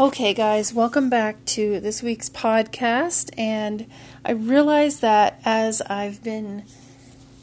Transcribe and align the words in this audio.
Okay, 0.00 0.32
guys, 0.32 0.72
welcome 0.72 1.10
back 1.10 1.44
to 1.44 1.78
this 1.78 2.02
week's 2.02 2.30
podcast. 2.30 3.28
And 3.36 3.86
I 4.24 4.32
realize 4.32 5.00
that 5.00 5.38
as 5.44 5.82
I've 5.82 6.24
been 6.24 6.64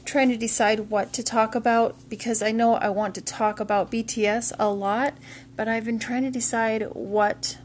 trying 0.05 0.29
to 0.29 0.37
decide 0.37 0.89
what 0.89 1.13
to 1.13 1.21
talk 1.21 1.53
about, 1.53 1.95
because 2.09 2.41
I 2.41 2.51
know 2.51 2.73
I 2.73 2.89
want 2.89 3.13
to 3.13 3.21
talk 3.21 3.59
about 3.59 3.91
BTS 3.91 4.53
a 4.57 4.71
lot, 4.71 5.13
but 5.55 5.67
I've 5.67 5.85
been 5.85 5.99
trying 5.99 6.23
to 6.23 6.31
decide 6.31 6.87
what, 6.93 7.59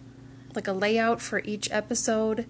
like 0.54 0.68
a 0.68 0.74
layout 0.74 1.22
for 1.22 1.40
each 1.42 1.70
episode, 1.70 2.44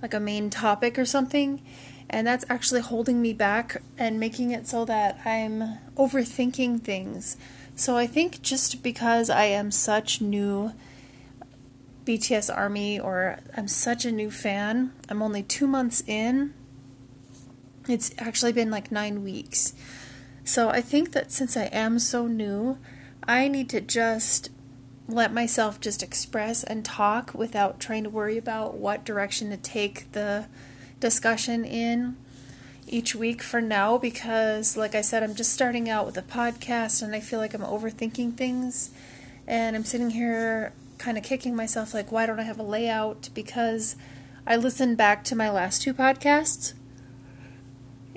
like 0.00 0.14
a 0.14 0.20
main 0.20 0.48
topic 0.48 0.98
or 0.98 1.04
something. 1.04 1.60
And 2.08 2.26
that's 2.26 2.46
actually 2.48 2.80
holding 2.80 3.20
me 3.20 3.34
back 3.34 3.82
and 3.98 4.18
making 4.18 4.52
it 4.52 4.66
so 4.66 4.86
that 4.86 5.20
I'm 5.26 5.80
overthinking 5.98 6.80
things. 6.80 7.36
So 7.76 7.98
I 7.98 8.06
think 8.06 8.40
just 8.40 8.82
because 8.82 9.28
I 9.28 9.44
am 9.44 9.70
such 9.70 10.22
new 10.22 10.72
BTS 12.04 12.54
Army 12.54 12.98
or 12.98 13.40
I'm 13.56 13.68
such 13.68 14.04
a 14.04 14.12
new 14.12 14.30
fan. 14.30 14.92
I'm 15.08 15.22
only 15.22 15.42
two 15.42 15.66
months 15.66 16.02
in. 16.06 16.54
It's 17.88 18.14
actually 18.18 18.52
been 18.52 18.70
like 18.70 18.92
nine 18.92 19.22
weeks. 19.22 19.74
So 20.44 20.68
I 20.68 20.80
think 20.80 21.12
that 21.12 21.32
since 21.32 21.56
I 21.56 21.64
am 21.64 21.98
so 21.98 22.26
new, 22.26 22.78
I 23.26 23.48
need 23.48 23.70
to 23.70 23.80
just 23.80 24.50
let 25.08 25.32
myself 25.32 25.80
just 25.80 26.02
express 26.02 26.64
and 26.64 26.84
talk 26.84 27.34
without 27.34 27.80
trying 27.80 28.04
to 28.04 28.10
worry 28.10 28.38
about 28.38 28.74
what 28.74 29.04
direction 29.04 29.50
to 29.50 29.56
take 29.56 30.10
the 30.12 30.46
discussion 31.00 31.64
in 31.64 32.16
each 32.86 33.14
week 33.14 33.42
for 33.42 33.60
now 33.60 33.98
because 33.98 34.76
like 34.76 34.94
I 34.94 35.00
said 35.00 35.22
I'm 35.22 35.34
just 35.34 35.52
starting 35.52 35.88
out 35.88 36.06
with 36.06 36.16
a 36.16 36.22
podcast 36.22 37.02
and 37.02 37.14
I 37.14 37.20
feel 37.20 37.38
like 37.38 37.54
I'm 37.54 37.62
overthinking 37.62 38.36
things 38.36 38.90
and 39.46 39.74
I'm 39.76 39.84
sitting 39.84 40.10
here 40.10 40.72
kind 40.98 41.18
of 41.18 41.24
kicking 41.24 41.54
myself 41.56 41.94
like, 41.94 42.12
why 42.12 42.26
don't 42.26 42.40
I 42.40 42.44
have 42.44 42.58
a 42.58 42.62
layout? 42.62 43.28
Because 43.34 43.96
I 44.46 44.56
listened 44.56 44.96
back 44.96 45.24
to 45.24 45.36
my 45.36 45.50
last 45.50 45.82
two 45.82 45.94
podcasts, 45.94 46.74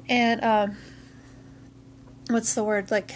and 0.10 0.44
um, 0.44 0.78
what's 2.30 2.54
the 2.54 2.64
word? 2.64 2.92
Like, 2.92 3.16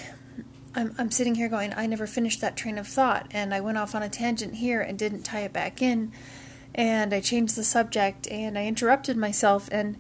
I'm 0.74 0.96
I'm 0.98 1.12
sitting 1.12 1.36
here 1.36 1.50
going, 1.50 1.74
I 1.76 1.86
never 1.86 2.08
finished 2.08 2.42
that 2.42 2.56
train 2.56 2.78
of 2.78 2.88
thought, 2.88 3.28
and 3.32 3.54
I 3.54 3.60
went 3.60 3.78
off 3.78 3.94
on 3.96 4.04
a 4.04 4.10
tangent 4.10 4.56
here 4.56 4.82
and 4.82 4.98
didn't 4.98 5.24
tie 5.24 5.42
it 5.42 5.54
back 5.54 5.82
in, 5.82 6.12
and 6.74 7.14
I 7.14 7.20
changed 7.20 7.56
the 7.56 7.64
subject 7.64 8.28
and 8.30 8.58
I 8.58 8.66
interrupted 8.66 9.18
myself, 9.18 9.68
and 9.72 9.98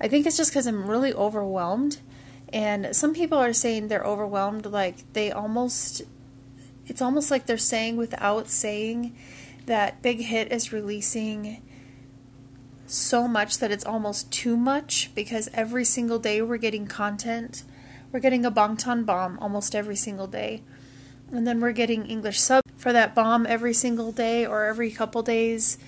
I 0.00 0.08
think 0.08 0.26
it's 0.26 0.36
just 0.36 0.50
because 0.50 0.66
I'm 0.66 0.88
really 0.88 1.12
overwhelmed. 1.14 1.98
And 2.52 2.96
some 2.96 3.14
people 3.14 3.38
are 3.38 3.52
saying 3.52 3.88
they're 3.88 4.02
overwhelmed, 4.02 4.66
like 4.66 5.12
they 5.12 5.30
almost 5.30 6.02
it's 6.90 7.00
almost 7.00 7.30
like 7.30 7.46
they're 7.46 7.56
saying 7.56 7.96
without 7.96 8.48
saying 8.48 9.16
that 9.66 10.02
Big 10.02 10.22
Hit 10.22 10.50
is 10.50 10.72
releasing 10.72 11.62
so 12.84 13.28
much 13.28 13.58
that 13.58 13.70
it's 13.70 13.86
almost 13.86 14.32
too 14.32 14.56
much 14.56 15.12
because 15.14 15.48
every 15.54 15.84
single 15.84 16.18
day 16.18 16.42
we're 16.42 16.56
getting 16.56 16.88
content. 16.88 17.62
We're 18.10 18.18
getting 18.18 18.44
a 18.44 18.50
Bangtan 18.50 19.06
bomb 19.06 19.38
almost 19.38 19.76
every 19.76 19.94
single 19.94 20.26
day. 20.26 20.64
And 21.30 21.46
then 21.46 21.60
we're 21.60 21.70
getting 21.70 22.06
English 22.06 22.40
sub 22.40 22.64
for 22.76 22.92
that 22.92 23.14
bomb 23.14 23.46
every 23.46 23.72
single 23.72 24.10
day 24.10 24.44
or 24.44 24.64
every 24.64 24.90
couple 24.90 25.22
days. 25.22 25.78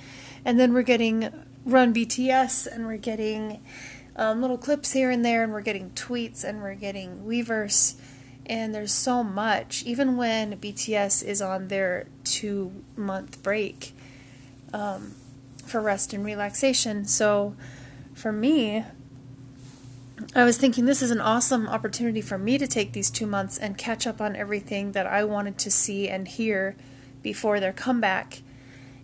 And 0.45 0.61
then 0.61 0.73
we're 0.73 0.83
getting 0.83 1.33
Run 1.65 1.93
BTS 1.93 2.69
and 2.73 2.87
we're 2.87 2.97
getting 2.97 3.61
um, 4.15 4.41
little 4.41 4.59
clips 4.59 4.93
here 4.93 5.11
and 5.11 5.25
there 5.25 5.43
and 5.43 5.53
we're 5.53 5.63
getting 5.63 5.91
tweets 5.91 6.45
and 6.45 6.63
we're 6.63 6.77
getting 6.77 7.25
Weverse 7.25 7.97
and 8.47 8.75
there's 8.75 8.93
so 8.93 9.23
much. 9.23 9.83
Even 9.85 10.17
when 10.17 10.59
bts 10.59 11.25
is 11.25 11.41
on 11.41 11.69
their 11.69 12.07
two 12.25 12.73
month 12.97 13.43
break 13.43 13.95
um, 14.73 15.15
for 15.67 15.81
rest 15.81 16.13
and 16.13 16.25
relaxation. 16.25 17.05
So 17.05 17.57
for 18.15 18.33
me 18.33 18.85
i 20.37 20.45
was 20.45 20.57
thinking 20.57 20.85
this 20.85 21.03
is 21.03 21.11
an 21.11 21.21
awesome 21.21 21.67
opportunity 21.67 22.21
for 22.21 22.39
me 22.39 22.57
to 22.57 22.67
take 22.67 22.93
these 22.93 23.11
two 23.11 23.27
months 23.27 23.59
and 23.59 23.77
catch 23.77 24.07
up 24.07 24.21
on 24.21 24.37
everything 24.37 24.93
that 24.93 25.07
i 25.07 25.25
wanted 25.25 25.59
to 25.59 25.71
see 25.71 26.09
and 26.09 26.29
hear 26.29 26.77
before 27.23 27.59
their 27.59 27.73
comeback. 27.73 28.43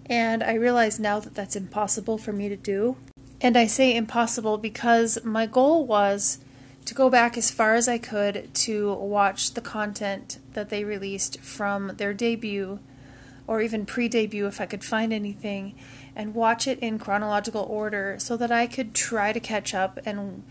And 0.07 0.43
i 0.43 0.55
realize 0.55 1.01
now 1.01 1.21
that 1.21 1.35
that's 1.35 1.57
impossible 1.57 2.19
for 2.19 2.33
me 2.33 2.49
to 2.49 2.57
do. 2.57 2.97
And 3.41 3.57
i 3.57 3.67
say 3.67 3.95
impossible 3.95 4.59
because 4.59 5.19
my 5.25 5.47
goal 5.47 5.87
was 5.87 6.39
to 6.89 6.95
go 6.95 7.11
back 7.11 7.37
as 7.37 7.51
far 7.51 7.75
as 7.75 7.87
I 7.87 7.99
could 7.99 8.55
to 8.55 8.95
watch 8.95 9.53
the 9.53 9.61
content 9.61 10.39
that 10.55 10.71
they 10.71 10.85
released 10.85 11.39
from 11.39 11.89
their 11.99 12.15
debut 12.15 12.81
or 13.47 13.61
even 13.61 13.85
pre 13.85 14.09
debut 14.09 14.47
if 14.47 14.59
I 14.59 14.65
could 14.65 14.83
find 14.83 15.13
anything 15.13 15.75
and 16.17 16.35
watch 16.35 16.67
it 16.67 16.79
in 16.79 16.99
chronological 16.99 17.67
order 17.69 18.17
so 18.19 18.39
that 18.39 18.51
I 18.51 18.67
could 18.67 18.95
try 18.95 19.35
to 19.35 19.39
catch 19.39 19.75
up 19.75 19.99
and 20.07 20.45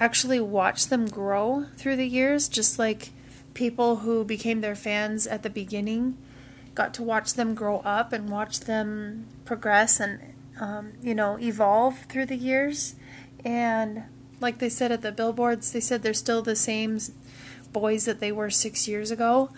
actually 0.00 0.40
watch 0.40 0.88
them 0.88 1.06
grow 1.06 1.66
through 1.76 1.94
the 1.94 2.08
years, 2.08 2.48
just 2.48 2.76
like 2.76 3.10
people 3.54 3.98
who 3.98 4.24
became 4.24 4.62
their 4.62 4.74
fans 4.74 5.24
at 5.24 5.44
the 5.44 5.50
beginning 5.50 6.18
got 6.74 6.92
to 6.94 7.02
watch 7.04 7.34
them 7.34 7.54
grow 7.54 7.78
up 7.78 8.12
and 8.12 8.28
watch 8.28 8.58
them 8.58 9.28
progress 9.44 10.00
and 10.00 10.34
um, 10.60 10.94
you 11.00 11.14
know 11.14 11.38
evolve 11.38 12.00
through 12.08 12.26
the 12.26 12.36
years. 12.36 12.96
And 13.44 14.02
like 14.40 14.58
they 14.58 14.68
said 14.68 14.90
at 14.90 15.02
the 15.02 15.12
billboards, 15.12 15.72
they 15.72 15.80
said 15.80 16.02
they're 16.02 16.14
still 16.14 16.42
the 16.42 16.56
same 16.56 16.98
boys 17.72 18.04
that 18.06 18.20
they 18.20 18.32
were 18.32 18.50
six 18.50 18.88
years 18.88 19.10
ago, 19.10 19.50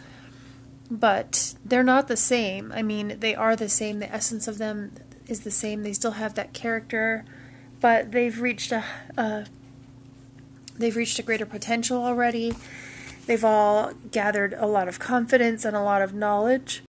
but 0.90 1.54
they're 1.64 1.82
not 1.82 2.08
the 2.08 2.16
same. 2.16 2.72
I 2.72 2.82
mean, 2.82 3.20
they 3.20 3.34
are 3.34 3.56
the 3.56 3.68
same. 3.68 4.00
The 4.00 4.12
essence 4.12 4.48
of 4.48 4.58
them 4.58 4.92
is 5.28 5.40
the 5.40 5.50
same. 5.50 5.82
They 5.82 5.92
still 5.92 6.12
have 6.12 6.34
that 6.34 6.52
character, 6.52 7.24
but 7.80 8.12
they've 8.12 8.40
reached 8.40 8.72
a, 8.72 8.84
a 9.16 9.46
they've 10.76 10.96
reached 10.96 11.18
a 11.18 11.22
greater 11.22 11.46
potential 11.46 12.02
already. 12.04 12.54
They've 13.26 13.44
all 13.44 13.92
gathered 14.10 14.52
a 14.54 14.66
lot 14.66 14.88
of 14.88 14.98
confidence 14.98 15.64
and 15.64 15.76
a 15.76 15.82
lot 15.82 16.02
of 16.02 16.12
knowledge. 16.12 16.82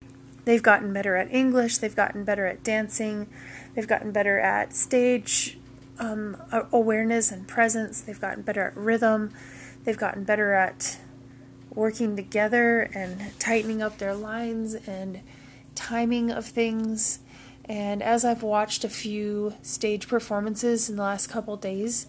They've 0.46 0.64
gotten 0.64 0.92
better 0.92 1.16
at 1.16 1.32
English. 1.32 1.78
They've 1.78 1.96
gotten 1.96 2.24
better 2.24 2.48
at 2.48 2.64
dancing. 2.64 3.28
They've 3.76 3.88
gotten 3.88 4.12
better 4.12 4.40
at 4.40 4.74
stage 4.74 5.58
um, 6.00 6.38
awareness 6.72 7.32
and 7.32 7.48
presence. 7.48 8.02
They've 8.02 8.20
gotten 8.20 8.44
better 8.44 8.68
at 8.68 8.78
rhythm. 8.78 9.32
They've 9.84 9.98
gotten 9.98 10.24
better 10.24 10.54
at 10.54 10.98
working 11.74 12.16
together 12.16 12.82
and 12.94 13.38
tightening 13.40 13.82
up 13.82 13.98
their 13.98 14.14
lines 14.14 14.76
and 14.76 15.22
timing 15.76 16.32
of 16.32 16.46
things. 16.46 17.20
And 17.66 18.04
as 18.04 18.26
I've 18.26 18.44
watched 18.44 18.84
a 18.84 18.90
few 18.90 19.56
stage 19.62 20.08
performances 20.08 20.90
in 20.90 20.98
the 20.98 21.02
last 21.02 21.28
couple 21.28 21.56
days, 21.58 22.08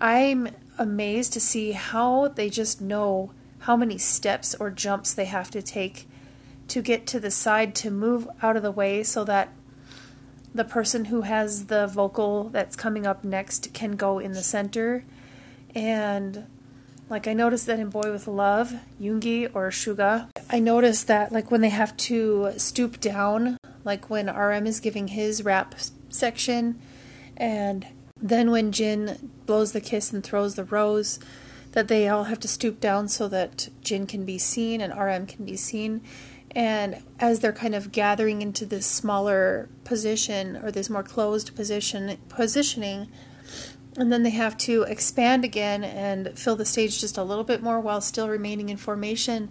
I'm 0.00 0.48
amazed 0.78 1.32
to 1.34 1.40
see 1.40 1.72
how 1.72 2.28
they 2.28 2.48
just 2.48 2.80
know 2.80 3.32
how 3.60 3.76
many 3.76 3.98
steps 3.98 4.54
or 4.54 4.70
jumps 4.70 5.12
they 5.12 5.24
have 5.26 5.50
to 5.50 5.60
take 5.60 6.08
to 6.68 6.82
get 6.82 7.06
to 7.08 7.20
the 7.20 7.30
side 7.30 7.74
to 7.74 7.90
move 7.90 8.28
out 8.42 8.56
of 8.56 8.62
the 8.62 8.70
way 8.70 9.02
so 9.02 9.24
that 9.24 9.52
the 10.58 10.64
person 10.64 11.06
who 11.06 11.22
has 11.22 11.66
the 11.66 11.86
vocal 11.86 12.50
that's 12.50 12.76
coming 12.76 13.06
up 13.06 13.24
next 13.24 13.72
can 13.72 13.92
go 13.92 14.18
in 14.18 14.32
the 14.32 14.42
center. 14.42 15.04
And 15.74 16.46
like 17.08 17.26
I 17.26 17.32
noticed 17.32 17.66
that 17.66 17.78
in 17.78 17.88
Boy 17.88 18.12
with 18.12 18.26
Luv, 18.26 18.74
Yoongi 19.00 19.50
or 19.54 19.70
Suga, 19.70 20.28
I 20.50 20.58
noticed 20.58 21.06
that 21.06 21.32
like 21.32 21.50
when 21.50 21.60
they 21.60 21.70
have 21.70 21.96
to 21.98 22.52
stoop 22.56 23.00
down, 23.00 23.56
like 23.84 24.10
when 24.10 24.26
RM 24.26 24.66
is 24.66 24.80
giving 24.80 25.08
his 25.08 25.44
rap 25.44 25.76
section, 26.10 26.80
and 27.36 27.86
then 28.20 28.50
when 28.50 28.72
Jin 28.72 29.30
blows 29.46 29.72
the 29.72 29.80
kiss 29.80 30.12
and 30.12 30.22
throws 30.24 30.56
the 30.56 30.64
rose, 30.64 31.18
that 31.72 31.88
they 31.88 32.08
all 32.08 32.24
have 32.24 32.40
to 32.40 32.48
stoop 32.48 32.80
down 32.80 33.08
so 33.08 33.28
that 33.28 33.68
Jin 33.82 34.06
can 34.06 34.24
be 34.24 34.38
seen 34.38 34.80
and 34.80 34.92
RM 34.92 35.26
can 35.26 35.44
be 35.44 35.56
seen. 35.56 36.02
And 36.52 37.02
as 37.18 37.40
they're 37.40 37.52
kind 37.52 37.74
of 37.74 37.92
gathering 37.92 38.42
into 38.42 38.64
this 38.64 38.86
smaller 38.86 39.68
position 39.84 40.56
or 40.56 40.70
this 40.70 40.88
more 40.88 41.02
closed 41.02 41.54
position 41.54 42.18
positioning, 42.28 43.08
and 43.96 44.12
then 44.12 44.22
they 44.22 44.30
have 44.30 44.56
to 44.58 44.82
expand 44.82 45.44
again 45.44 45.82
and 45.82 46.38
fill 46.38 46.56
the 46.56 46.64
stage 46.64 47.00
just 47.00 47.18
a 47.18 47.24
little 47.24 47.44
bit 47.44 47.62
more 47.62 47.80
while 47.80 48.00
still 48.00 48.28
remaining 48.28 48.68
in 48.68 48.76
formation. 48.76 49.50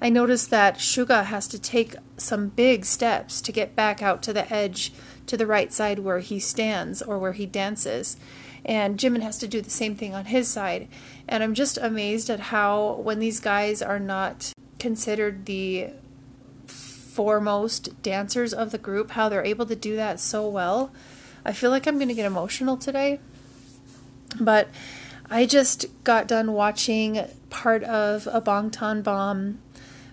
I 0.00 0.08
noticed 0.08 0.50
that 0.50 0.78
Suga 0.78 1.24
has 1.24 1.48
to 1.48 1.58
take 1.58 1.96
some 2.16 2.48
big 2.48 2.84
steps 2.84 3.40
to 3.40 3.52
get 3.52 3.74
back 3.74 4.00
out 4.00 4.22
to 4.22 4.32
the 4.32 4.52
edge 4.52 4.92
to 5.26 5.36
the 5.36 5.46
right 5.46 5.72
side 5.72 5.98
where 5.98 6.20
he 6.20 6.38
stands 6.38 7.02
or 7.02 7.18
where 7.18 7.32
he 7.32 7.46
dances. 7.46 8.16
And 8.64 8.98
Jimin 8.98 9.22
has 9.22 9.38
to 9.38 9.48
do 9.48 9.60
the 9.60 9.70
same 9.70 9.96
thing 9.96 10.14
on 10.14 10.26
his 10.26 10.48
side. 10.48 10.88
And 11.26 11.42
I'm 11.42 11.54
just 11.54 11.78
amazed 11.78 12.30
at 12.30 12.40
how, 12.40 12.94
when 13.02 13.18
these 13.18 13.40
guys 13.40 13.82
are 13.82 13.98
not 13.98 14.52
considered 14.78 15.46
the 15.46 15.90
foremost 17.18 18.00
dancers 18.00 18.54
of 18.54 18.70
the 18.70 18.78
group, 18.78 19.10
how 19.10 19.28
they're 19.28 19.44
able 19.44 19.66
to 19.66 19.74
do 19.74 19.96
that 19.96 20.20
so 20.20 20.48
well. 20.48 20.92
I 21.44 21.50
feel 21.52 21.72
like 21.72 21.84
I'm 21.84 21.96
going 21.96 22.06
to 22.06 22.14
get 22.14 22.24
emotional 22.26 22.76
today. 22.76 23.18
But 24.38 24.68
I 25.28 25.44
just 25.44 25.86
got 26.04 26.28
done 26.28 26.52
watching 26.52 27.26
part 27.50 27.82
of 27.82 28.28
a 28.28 28.40
Bangtan 28.40 29.02
bomb. 29.02 29.58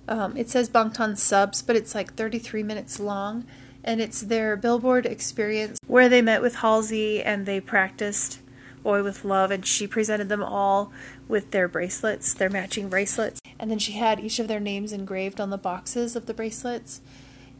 Um, 0.07 0.35
it 0.35 0.49
says 0.49 0.67
Bangtan 0.67 1.15
subs, 1.15 1.61
but 1.61 1.75
it's 1.75 1.93
like 1.93 2.15
33 2.15 2.63
minutes 2.63 2.99
long. 2.99 3.45
and 3.83 4.01
it's 4.01 4.21
their 4.21 4.57
billboard 4.57 5.05
experience 5.05 5.77
where 5.85 6.09
they 6.09 6.23
met 6.23 6.41
with 6.41 6.55
Halsey 6.55 7.21
and 7.21 7.45
they 7.45 7.61
practiced 7.61 8.39
Boy 8.81 9.01
with 9.01 9.25
Luv, 9.25 9.49
and 9.49 9.65
she 9.65 9.87
presented 9.87 10.29
them 10.29 10.43
all 10.43 10.91
with 11.27 11.51
their 11.51 11.67
bracelets, 11.67 12.33
their 12.33 12.49
matching 12.49 12.89
bracelets. 12.89 13.41
And 13.59 13.71
then 13.71 13.79
she 13.79 13.93
had 13.93 14.19
each 14.19 14.39
of 14.39 14.47
their 14.47 14.59
names 14.59 14.91
engraved 14.91 15.39
on 15.39 15.49
the 15.49 15.57
boxes 15.57 16.15
of 16.15 16.25
the 16.25 16.33
bracelets. 16.33 17.01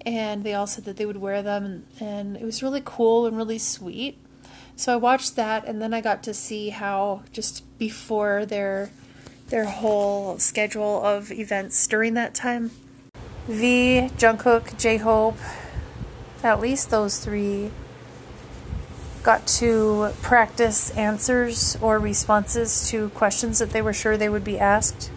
And 0.06 0.44
they 0.44 0.54
all 0.54 0.68
said 0.68 0.86
that 0.86 0.98
they 0.98 1.06
would 1.06 1.18
wear 1.18 1.42
them, 1.42 1.86
and, 2.00 2.38
it 2.38 2.44
was 2.44 2.62
really 2.62 2.82
cool 2.84 3.26
and 3.26 3.36
really 3.36 3.58
sweet. 3.58 4.18
So 4.76 4.94
I 4.94 4.98
watched 4.98 5.36
that, 5.36 5.66
and 5.66 5.82
then 5.82 5.94
I 5.94 6.02
got 6.02 6.22
to 6.24 6.34
see 6.34 6.70
how 6.70 7.24
just 7.32 7.64
before 7.80 8.46
their 8.46 8.92
their 9.48 9.66
whole 9.66 10.40
schedule 10.40 11.04
of 11.04 11.32
events 11.32 11.86
during 11.88 12.16
that 12.16 12.34
time, 12.34 12.72
V, 13.48 14.10
Jungkook, 14.18 14.78
J 14.78 14.98
Hope, 14.98 15.38
at 16.44 16.60
least 16.60 16.90
those 16.90 17.20
three 17.20 17.72
got 19.26 19.48
to 19.48 20.12
practice 20.22 20.92
answers 20.92 21.76
or 21.82 21.98
responses 21.98 22.88
to 22.92 23.10
questions 23.10 23.58
that 23.58 23.72
they 23.72 23.82
were 23.82 23.92
sure 23.92 24.16
they 24.16 24.30
would 24.30 24.44
be 24.44 24.60
asked, 24.60 25.10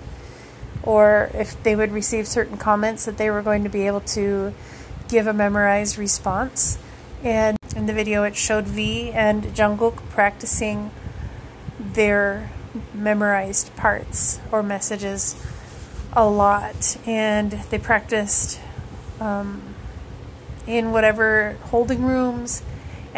or 0.82 1.30
if 1.34 1.62
they 1.62 1.76
would 1.76 1.92
receive 1.92 2.26
certain 2.26 2.56
comments 2.56 3.04
that 3.04 3.18
they 3.18 3.30
were 3.30 3.42
going 3.42 3.62
to 3.62 3.68
be 3.68 3.86
able 3.86 4.00
to 4.00 4.54
give 5.08 5.26
a 5.26 5.32
memorized 5.34 5.98
response. 5.98 6.78
And 7.22 7.58
in 7.76 7.84
the 7.84 7.92
video, 7.92 8.24
it 8.24 8.34
showed 8.34 8.64
V 8.64 9.10
and 9.10 9.44
Jungkook 9.44 9.96
practicing 10.08 10.90
their 11.78 12.50
memorized 12.94 13.76
parts 13.76 14.40
or 14.50 14.62
messages 14.62 15.36
a 16.14 16.26
lot, 16.26 16.96
and 17.06 17.52
they 17.68 17.78
practiced 17.78 18.58
um, 19.20 19.74
in 20.66 20.92
whatever 20.92 21.58
holding 21.64 22.02
rooms 22.04 22.62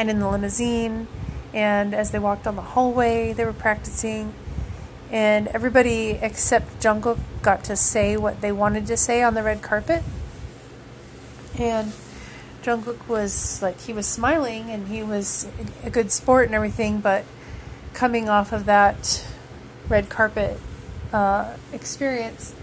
and 0.00 0.08
in 0.08 0.18
the 0.18 0.28
limousine. 0.28 1.06
And 1.52 1.94
as 1.94 2.10
they 2.10 2.18
walked 2.18 2.44
down 2.44 2.56
the 2.56 2.62
hallway, 2.62 3.34
they 3.34 3.44
were 3.44 3.52
practicing. 3.52 4.32
And 5.10 5.48
everybody 5.48 6.12
except 6.22 6.80
Jungkook 6.80 7.18
got 7.42 7.64
to 7.64 7.76
say 7.76 8.16
what 8.16 8.40
they 8.40 8.50
wanted 8.50 8.86
to 8.86 8.96
say 8.96 9.22
on 9.22 9.34
the 9.34 9.42
red 9.42 9.60
carpet. 9.60 10.02
And 11.58 11.92
Jungkook 12.62 13.08
was 13.08 13.60
like, 13.60 13.78
he 13.82 13.92
was 13.92 14.06
smiling 14.06 14.70
and 14.70 14.88
he 14.88 15.02
was 15.02 15.46
a 15.84 15.90
good 15.90 16.10
sport 16.10 16.46
and 16.46 16.54
everything, 16.54 17.00
but 17.00 17.26
coming 17.92 18.30
off 18.30 18.52
of 18.52 18.64
that 18.64 19.26
red 19.86 20.08
carpet 20.08 20.58
uh, 21.12 21.56
experience, 21.74 22.54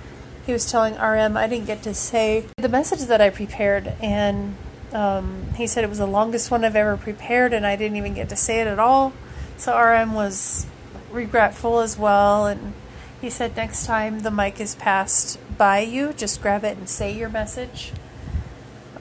he 0.43 0.53
was 0.53 0.71
telling 0.71 0.95
RM, 0.95 1.37
I 1.37 1.47
didn't 1.47 1.67
get 1.67 1.83
to 1.83 1.93
say 1.93 2.45
the 2.57 2.69
message 2.69 3.01
that 3.01 3.21
I 3.21 3.29
prepared. 3.29 3.93
And 4.01 4.55
um, 4.93 5.53
he 5.55 5.67
said 5.67 5.83
it 5.83 5.89
was 5.89 5.97
the 5.97 6.07
longest 6.07 6.49
one 6.49 6.63
I've 6.63 6.75
ever 6.75 6.97
prepared, 6.97 7.53
and 7.53 7.65
I 7.65 7.75
didn't 7.75 7.97
even 7.97 8.13
get 8.13 8.29
to 8.29 8.35
say 8.35 8.61
it 8.61 8.67
at 8.67 8.79
all. 8.79 9.13
So 9.57 9.77
RM 9.77 10.13
was 10.13 10.65
regretful 11.11 11.79
as 11.79 11.97
well, 11.97 12.45
and 12.45 12.73
he 13.19 13.29
said 13.29 13.55
next 13.55 13.85
time 13.85 14.19
the 14.19 14.31
mic 14.31 14.59
is 14.59 14.75
passed 14.75 15.39
by 15.57 15.79
you, 15.79 16.13
just 16.13 16.41
grab 16.41 16.63
it 16.63 16.77
and 16.77 16.87
say 16.87 17.11
your 17.11 17.29
message. 17.29 17.91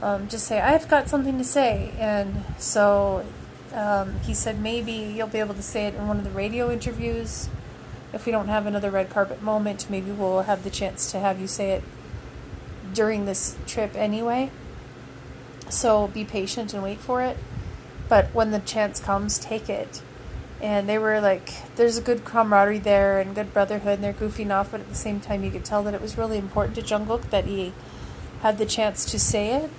Um, 0.02 0.28
just 0.28 0.46
say, 0.46 0.60
I've 0.60 0.88
got 0.88 1.08
something 1.08 1.38
to 1.38 1.44
say. 1.44 1.92
And 1.98 2.44
so 2.58 3.24
um, 3.72 4.20
he 4.20 4.34
said 4.34 4.60
maybe 4.60 4.92
you'll 4.92 5.26
be 5.26 5.38
able 5.38 5.54
to 5.54 5.62
say 5.62 5.86
it 5.86 5.94
in 5.94 6.08
one 6.08 6.18
of 6.18 6.24
the 6.24 6.30
radio 6.30 6.70
interviews. 6.70 7.48
If 8.12 8.24
we 8.24 8.32
don't 8.32 8.48
have 8.48 8.66
another 8.66 8.90
red 8.90 9.10
carpet 9.10 9.42
moment, 9.42 9.90
maybe 9.90 10.10
we'll 10.10 10.42
have 10.42 10.64
the 10.64 10.70
chance 10.70 11.10
to 11.12 11.18
have 11.18 11.40
you 11.40 11.46
say 11.46 11.72
it 11.72 11.84
during 12.94 13.26
this 13.26 13.56
trip 13.66 13.94
anyway. 13.94 14.50
So 15.68 16.08
be 16.08 16.24
patient 16.24 16.72
and 16.74 16.82
wait 16.82 16.98
for 16.98 17.22
it. 17.22 17.36
But 18.08 18.34
when 18.34 18.50
the 18.50 18.60
chance 18.60 19.00
comes, 19.00 19.38
take 19.38 19.68
it. 19.68 20.02
And 20.60 20.88
they 20.88 20.96
were 20.96 21.20
like, 21.20 21.74
there's 21.76 21.98
a 21.98 22.00
good 22.00 22.24
camaraderie 22.24 22.78
there 22.78 23.20
and 23.20 23.34
good 23.34 23.52
brotherhood, 23.52 23.94
and 23.94 24.04
they're 24.04 24.12
goofing 24.12 24.50
off, 24.50 24.70
but 24.70 24.80
at 24.80 24.88
the 24.88 24.94
same 24.94 25.20
time, 25.20 25.44
you 25.44 25.50
could 25.50 25.64
tell 25.64 25.82
that 25.82 25.92
it 25.92 26.00
was 26.00 26.16
really 26.16 26.38
important 26.38 26.76
to 26.76 26.82
Jungkook 26.82 27.30
that 27.30 27.44
he 27.44 27.72
had 28.40 28.58
the 28.58 28.64
chance 28.64 29.04
to 29.06 29.18
say 29.18 29.54
it. 29.54 29.70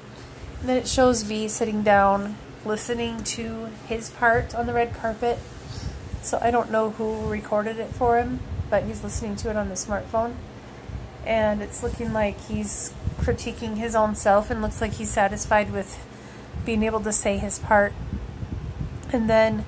And 0.59 0.69
then 0.69 0.77
it 0.77 0.87
shows 0.87 1.23
V 1.23 1.47
sitting 1.47 1.81
down, 1.81 2.35
listening 2.65 3.23
to 3.23 3.69
his 3.87 4.09
part 4.11 4.53
on 4.53 4.67
the 4.67 4.73
red 4.73 4.93
carpet. 4.93 5.39
So 6.21 6.37
I 6.41 6.51
don't 6.51 6.71
know 6.71 6.91
who 6.91 7.27
recorded 7.27 7.79
it 7.79 7.89
for 7.89 8.17
him, 8.17 8.41
but 8.69 8.83
he's 8.83 9.03
listening 9.03 9.35
to 9.37 9.49
it 9.49 9.55
on 9.55 9.69
the 9.69 9.75
smartphone. 9.75 10.35
And 11.25 11.61
it's 11.61 11.81
looking 11.81 12.13
like 12.13 12.39
he's 12.41 12.93
critiquing 13.17 13.77
his 13.77 13.95
own 13.95 14.15
self 14.15 14.49
and 14.49 14.61
looks 14.61 14.81
like 14.81 14.93
he's 14.93 15.11
satisfied 15.11 15.71
with 15.71 16.05
being 16.65 16.83
able 16.83 16.99
to 17.01 17.11
say 17.11 17.37
his 17.37 17.59
part. 17.59 17.93
And 19.11 19.29
then 19.29 19.65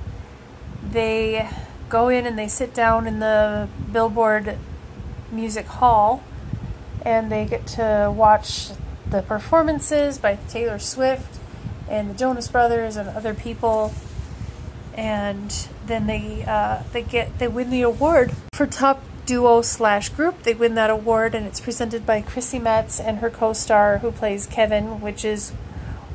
they 0.83 1.49
go 1.89 2.09
in 2.09 2.25
and 2.25 2.37
they 2.37 2.47
sit 2.47 2.73
down 2.73 3.07
in 3.07 3.19
the 3.19 3.67
Billboard 3.91 4.57
Music 5.31 5.65
Hall 5.65 6.23
and 7.03 7.31
they 7.31 7.45
get 7.45 7.65
to 7.67 8.13
watch 8.15 8.69
the 9.09 9.21
performances 9.21 10.17
by 10.17 10.37
Taylor 10.47 10.79
Swift 10.79 11.39
and 11.89 12.09
the 12.09 12.13
Jonas 12.13 12.47
Brothers 12.47 12.95
and 12.95 13.09
other 13.09 13.33
people. 13.33 13.93
And 14.95 15.67
then 15.85 16.07
they 16.07 16.43
uh, 16.45 16.83
they 16.91 17.01
get 17.01 17.39
they 17.39 17.47
win 17.47 17.69
the 17.69 17.81
award 17.81 18.33
for 18.53 18.67
top 18.67 19.01
duo 19.29 19.61
slash 19.61 20.09
group. 20.09 20.41
They 20.41 20.55
win 20.55 20.73
that 20.73 20.89
award, 20.89 21.35
and 21.35 21.45
it's 21.45 21.59
presented 21.59 22.03
by 22.03 22.19
Chrissy 22.19 22.57
Metz 22.57 22.99
and 22.99 23.19
her 23.19 23.29
co-star, 23.29 23.99
who 23.99 24.11
plays 24.11 24.47
Kevin, 24.47 25.01
which 25.01 25.23
is 25.23 25.51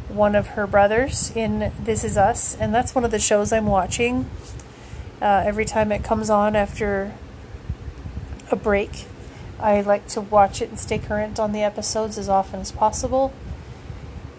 one 0.08 0.34
of 0.34 0.48
her 0.48 0.66
brothers 0.66 1.30
in 1.36 1.72
This 1.78 2.02
Is 2.02 2.16
Us, 2.16 2.56
and 2.56 2.74
that's 2.74 2.92
one 2.92 3.04
of 3.04 3.12
the 3.12 3.20
shows 3.20 3.52
I'm 3.52 3.66
watching 3.66 4.28
uh, 5.22 5.44
every 5.46 5.64
time 5.64 5.92
it 5.92 6.02
comes 6.02 6.28
on 6.28 6.56
after 6.56 7.14
a 8.50 8.56
break. 8.56 9.04
I 9.60 9.80
like 9.80 10.08
to 10.08 10.20
watch 10.20 10.60
it 10.60 10.70
and 10.70 10.78
stay 10.80 10.98
current 10.98 11.38
on 11.38 11.52
the 11.52 11.62
episodes 11.62 12.18
as 12.18 12.28
often 12.28 12.58
as 12.58 12.72
possible. 12.72 13.32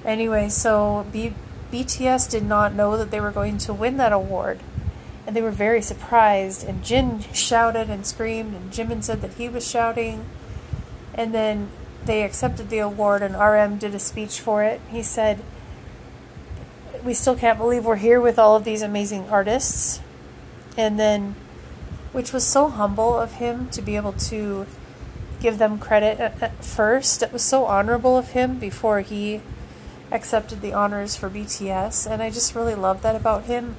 Anyway, 0.04 0.50
so 0.50 1.08
B- 1.14 1.34
BTS 1.72 2.30
did 2.30 2.44
not 2.44 2.74
know 2.74 2.98
that 2.98 3.10
they 3.10 3.22
were 3.22 3.32
going 3.32 3.58
to 3.60 3.74
win 3.74 3.96
that 3.96 4.12
award 4.12 4.60
and 5.26 5.36
they 5.36 5.42
were 5.42 5.52
very 5.52 5.82
surprised. 5.82 6.64
And 6.64 6.84
Jin 6.84 7.22
shouted 7.34 7.90
and 7.90 8.06
screamed, 8.06 8.54
and 8.54 8.72
Jimin 8.72 9.04
said 9.04 9.22
that 9.22 9.34
he 9.34 9.50
was 9.50 9.70
shouting. 9.70 10.26
And 11.14 11.34
then 11.34 11.70
they 12.06 12.24
accepted 12.24 12.70
the 12.70 12.80
award, 12.80 13.22
and 13.22 13.36
RM 13.36 13.78
did 13.78 13.96
a 13.96 14.00
speech 14.00 14.40
for 14.40 14.64
it. 14.64 14.82
He 14.90 15.02
said, 15.02 15.44
We 17.04 17.14
still 17.14 17.36
can't 17.36 17.58
believe 17.58 17.86
we're 17.86 17.96
here 17.96 18.22
with 18.22 18.38
all 18.38 18.56
of 18.56 18.64
these 18.64 18.82
amazing 18.82 19.30
artists. 19.30 20.00
And 20.78 21.00
then, 21.00 21.36
which 22.12 22.32
was 22.32 22.46
so 22.46 22.70
humble 22.70 23.18
of 23.18 23.34
him 23.34 23.70
to 23.70 23.82
be 23.82 23.96
able 23.96 24.14
to 24.14 24.68
give 25.40 25.58
them 25.58 25.80
credit 25.80 26.20
at, 26.20 26.42
at 26.42 26.64
first. 26.64 27.24
It 27.24 27.34
was 27.34 27.44
so 27.44 27.66
honorable 27.66 28.18
of 28.18 28.32
him 28.32 28.60
before 28.60 29.02
he 29.02 29.42
accepted 30.12 30.62
the 30.62 30.74
honors 30.74 31.16
for 31.16 31.30
BTS. 31.30 32.10
And 32.10 32.22
I 32.22 32.30
just 32.30 32.54
really 32.56 32.76
love 32.76 33.02
that 33.02 33.16
about 33.16 33.46
him 33.46 33.76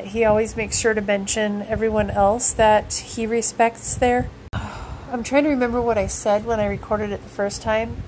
he 0.00 0.24
always 0.24 0.56
makes 0.56 0.78
sure 0.78 0.94
to 0.94 1.00
mention 1.00 1.62
everyone 1.62 2.10
else 2.10 2.52
that 2.52 2.92
he 2.94 3.26
respects 3.26 3.94
there. 3.94 4.30
I'm 4.52 5.22
trying 5.22 5.44
to 5.44 5.50
remember 5.50 5.80
what 5.80 5.98
I 5.98 6.06
said 6.06 6.46
when 6.46 6.58
I 6.58 6.66
recorded 6.66 7.10
it 7.10 7.22
the 7.22 7.28
first 7.28 7.62
time. 7.62 8.02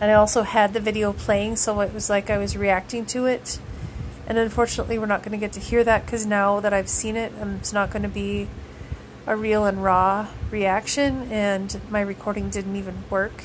And 0.00 0.10
I 0.10 0.14
also 0.14 0.42
had 0.42 0.72
the 0.72 0.80
video 0.80 1.12
playing, 1.12 1.56
so 1.56 1.80
it 1.80 1.92
was 1.92 2.08
like 2.08 2.30
I 2.30 2.38
was 2.38 2.56
reacting 2.56 3.04
to 3.06 3.26
it. 3.26 3.58
And 4.26 4.38
unfortunately, 4.38 4.98
we're 4.98 5.06
not 5.06 5.22
going 5.22 5.32
to 5.32 5.38
get 5.38 5.52
to 5.52 5.60
hear 5.60 5.82
that 5.84 6.04
because 6.04 6.24
now 6.24 6.60
that 6.60 6.72
I've 6.72 6.88
seen 6.88 7.16
it, 7.16 7.32
um, 7.40 7.56
it's 7.56 7.72
not 7.72 7.90
going 7.90 8.02
to 8.02 8.08
be 8.08 8.48
a 9.26 9.36
real 9.36 9.66
and 9.66 9.82
raw 9.82 10.28
reaction, 10.50 11.30
and 11.30 11.80
my 11.90 12.00
recording 12.00 12.48
didn't 12.48 12.76
even 12.76 13.04
work. 13.10 13.44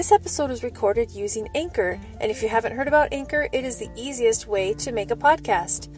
This 0.00 0.12
episode 0.12 0.48
was 0.48 0.64
recorded 0.64 1.10
using 1.10 1.46
Anchor, 1.54 2.00
and 2.22 2.30
if 2.30 2.42
you 2.42 2.48
haven't 2.48 2.74
heard 2.74 2.88
about 2.88 3.12
Anchor, 3.12 3.50
it 3.52 3.66
is 3.66 3.76
the 3.76 3.90
easiest 3.94 4.46
way 4.46 4.72
to 4.72 4.92
make 4.92 5.10
a 5.10 5.14
podcast. 5.14 5.94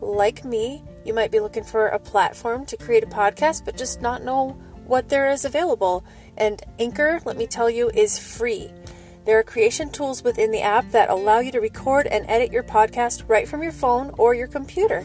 Like 0.00 0.44
me, 0.44 0.82
you 1.04 1.14
might 1.14 1.30
be 1.30 1.38
looking 1.38 1.62
for 1.62 1.86
a 1.86 2.00
platform 2.00 2.66
to 2.66 2.76
create 2.76 3.04
a 3.04 3.06
podcast, 3.06 3.64
but 3.64 3.76
just 3.76 4.02
not 4.02 4.24
know 4.24 4.60
what 4.88 5.08
there 5.08 5.30
is 5.30 5.44
available. 5.44 6.04
And 6.36 6.60
Anchor, 6.80 7.20
let 7.24 7.36
me 7.36 7.46
tell 7.46 7.70
you, 7.70 7.92
is 7.94 8.18
free. 8.18 8.72
There 9.24 9.38
are 9.38 9.44
creation 9.44 9.90
tools 9.90 10.24
within 10.24 10.50
the 10.50 10.62
app 10.62 10.90
that 10.90 11.08
allow 11.08 11.38
you 11.38 11.52
to 11.52 11.60
record 11.60 12.08
and 12.08 12.28
edit 12.28 12.50
your 12.50 12.64
podcast 12.64 13.22
right 13.28 13.46
from 13.46 13.62
your 13.62 13.70
phone 13.70 14.10
or 14.18 14.34
your 14.34 14.48
computer. 14.48 15.04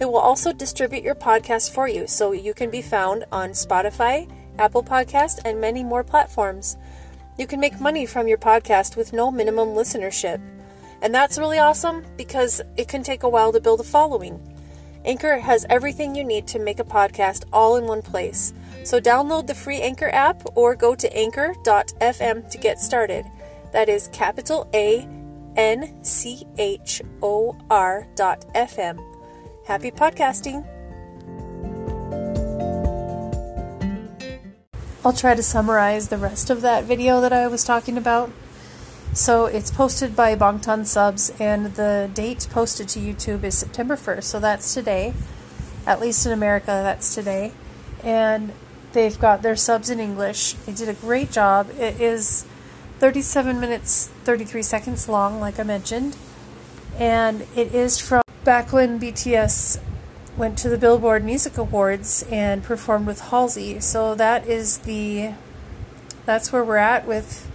It 0.00 0.06
will 0.06 0.18
also 0.18 0.52
distribute 0.52 1.04
your 1.04 1.14
podcast 1.14 1.72
for 1.72 1.86
you 1.86 2.08
so 2.08 2.32
you 2.32 2.52
can 2.52 2.68
be 2.68 2.82
found 2.82 3.26
on 3.30 3.50
Spotify, 3.50 4.28
Apple 4.58 4.82
Podcast, 4.82 5.38
and 5.44 5.60
many 5.60 5.84
more 5.84 6.02
platforms. 6.02 6.76
You 7.40 7.46
can 7.46 7.58
make 7.58 7.80
money 7.80 8.04
from 8.04 8.28
your 8.28 8.36
podcast 8.36 8.98
with 8.98 9.14
no 9.14 9.30
minimum 9.30 9.68
listenership. 9.68 10.42
And 11.00 11.14
that's 11.14 11.38
really 11.38 11.58
awesome 11.58 12.04
because 12.18 12.60
it 12.76 12.86
can 12.86 13.02
take 13.02 13.22
a 13.22 13.30
while 13.30 13.50
to 13.50 13.60
build 13.62 13.80
a 13.80 13.82
following. 13.82 14.38
Anchor 15.06 15.38
has 15.38 15.64
everything 15.70 16.14
you 16.14 16.22
need 16.22 16.46
to 16.48 16.58
make 16.58 16.80
a 16.80 16.84
podcast 16.84 17.44
all 17.50 17.76
in 17.76 17.86
one 17.86 18.02
place. 18.02 18.52
So 18.84 19.00
download 19.00 19.46
the 19.46 19.54
free 19.54 19.80
Anchor 19.80 20.10
app 20.10 20.42
or 20.54 20.76
go 20.76 20.94
to 20.94 21.16
anchor.fm 21.16 22.50
to 22.50 22.58
get 22.58 22.78
started. 22.78 23.24
That 23.72 23.88
is 23.88 24.08
capital 24.08 24.68
A 24.74 25.08
N 25.56 26.04
C 26.04 26.46
H 26.58 27.00
O 27.22 27.56
R 27.70 28.06
dot 28.16 28.44
FM. 28.54 29.02
Happy 29.66 29.90
podcasting! 29.90 30.66
I'll 35.02 35.14
try 35.14 35.34
to 35.34 35.42
summarize 35.42 36.08
the 36.08 36.18
rest 36.18 36.50
of 36.50 36.60
that 36.60 36.84
video 36.84 37.22
that 37.22 37.32
I 37.32 37.46
was 37.46 37.64
talking 37.64 37.96
about. 37.96 38.30
So 39.14 39.46
it's 39.46 39.70
posted 39.70 40.14
by 40.14 40.36
Bangtan 40.36 40.84
Subs, 40.84 41.32
and 41.40 41.74
the 41.74 42.10
date 42.12 42.46
posted 42.50 42.88
to 42.90 43.00
YouTube 43.00 43.42
is 43.42 43.56
September 43.56 43.96
1st, 43.96 44.24
so 44.24 44.38
that's 44.40 44.74
today. 44.74 45.14
At 45.86 46.00
least 46.02 46.26
in 46.26 46.32
America, 46.32 46.66
that's 46.66 47.14
today. 47.14 47.52
And 48.04 48.52
they've 48.92 49.18
got 49.18 49.40
their 49.40 49.56
subs 49.56 49.88
in 49.88 50.00
English. 50.00 50.52
They 50.66 50.72
did 50.72 50.90
a 50.90 50.94
great 50.94 51.32
job. 51.32 51.70
It 51.78 51.98
is 51.98 52.44
37 52.98 53.58
minutes 53.58 54.08
33 54.24 54.62
seconds 54.62 55.08
long, 55.08 55.40
like 55.40 55.58
I 55.58 55.62
mentioned, 55.62 56.14
and 56.98 57.46
it 57.56 57.74
is 57.74 57.98
from 57.98 58.20
back 58.44 58.70
when 58.70 59.00
BTS 59.00 59.80
went 60.40 60.56
to 60.56 60.70
the 60.70 60.78
Billboard 60.78 61.22
Music 61.22 61.58
Awards 61.58 62.24
and 62.30 62.64
performed 62.64 63.06
with 63.06 63.20
Halsey. 63.28 63.78
So 63.78 64.14
that 64.14 64.46
is 64.46 64.78
the 64.78 65.34
that's 66.24 66.50
where 66.50 66.64
we're 66.64 66.78
at 66.78 67.06
with 67.06 67.46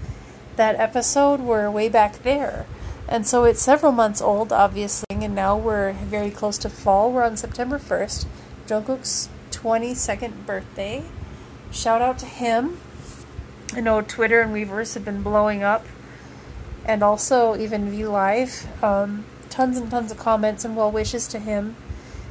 that 0.56 0.76
episode. 0.76 1.40
We're 1.40 1.72
way 1.72 1.90
back 1.90 2.22
there. 2.22 2.68
And 3.10 3.26
so 3.26 3.44
it's 3.44 3.60
several 3.60 3.92
months 3.92 4.22
old, 4.22 4.54
obviously, 4.54 5.08
and 5.10 5.34
now 5.34 5.58
we're 5.58 5.94
very 5.94 6.30
close 6.30 6.60
to 6.60 6.70
fall. 6.70 7.12
We're 7.12 7.24
on 7.24 7.38
September 7.38 7.80
1st, 7.80 8.28
Jungkook's 8.68 9.30
22nd 9.50 10.46
birthday. 10.46 11.06
Shout 11.72 12.04
out 12.04 12.20
to 12.20 12.28
him. 12.28 12.78
I 13.74 13.82
know 13.82 14.02
Twitter 14.02 14.42
and 14.42 14.54
Weverse 14.54 14.94
have 14.94 15.06
been 15.06 15.24
blowing 15.24 15.64
up, 15.64 15.88
and 16.86 17.02
also 17.02 17.58
even 17.58 17.90
V 17.90 18.06
Live. 18.06 18.68
Um, 18.84 19.26
tons 19.50 19.76
and 19.76 19.90
tons 19.90 20.12
of 20.12 20.20
comments 20.20 20.64
and 20.64 20.76
well 20.76 20.92
wishes 20.92 21.26
to 21.30 21.40
him. 21.40 21.76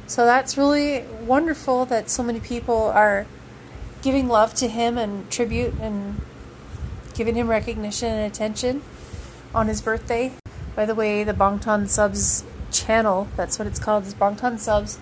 So 0.07 0.25
that's 0.25 0.57
really 0.57 1.03
wonderful 1.21 1.85
that 1.85 2.09
so 2.09 2.21
many 2.21 2.39
people 2.39 2.83
are 2.93 3.25
giving 4.03 4.27
love 4.27 4.53
to 4.55 4.67
him 4.67 4.99
and 4.99 5.29
tribute 5.31 5.73
and 5.81 6.21
giving 7.15 7.35
him 7.35 7.47
recognition 7.47 8.11
and 8.11 8.31
attention 8.31 8.83
on 9.53 9.67
his 9.67 9.81
birthday. 9.81 10.33
By 10.75 10.85
the 10.85 10.93
way, 10.93 11.23
the 11.23 11.33
Bangtan 11.33 11.87
Subs 11.87 12.43
channel, 12.71 13.27
that's 13.35 13.57
what 13.57 13.67
it's 13.67 13.79
called, 13.79 14.05
is 14.05 14.13
Bangtan 14.13 14.59
Subs, 14.59 14.99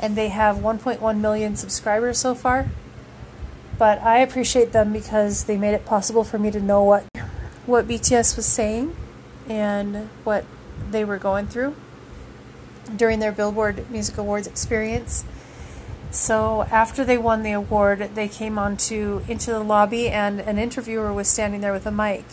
and 0.00 0.16
they 0.16 0.28
have 0.28 0.56
1.1 0.56 1.20
million 1.20 1.54
subscribers 1.54 2.16
so 2.16 2.34
far. 2.34 2.68
But 3.76 4.00
I 4.00 4.18
appreciate 4.18 4.72
them 4.72 4.92
because 4.92 5.44
they 5.44 5.58
made 5.58 5.74
it 5.74 5.84
possible 5.84 6.24
for 6.24 6.38
me 6.38 6.50
to 6.50 6.60
know 6.60 6.82
what 6.82 7.04
what 7.66 7.86
BTS 7.86 8.34
was 8.34 8.46
saying 8.46 8.96
and 9.46 10.08
what 10.24 10.46
they 10.90 11.04
were 11.04 11.18
going 11.18 11.46
through 11.46 11.76
during 12.96 13.18
their 13.18 13.32
Billboard 13.32 13.90
Music 13.90 14.18
Awards 14.18 14.46
experience. 14.46 15.24
So 16.10 16.66
after 16.70 17.04
they 17.04 17.18
won 17.18 17.42
the 17.42 17.52
award, 17.52 18.10
they 18.14 18.28
came 18.28 18.58
onto 18.58 19.22
into 19.28 19.50
the 19.50 19.60
lobby, 19.60 20.08
and 20.08 20.40
an 20.40 20.58
interviewer 20.58 21.12
was 21.12 21.28
standing 21.28 21.60
there 21.60 21.72
with 21.72 21.86
a 21.86 21.90
mic, 21.90 22.24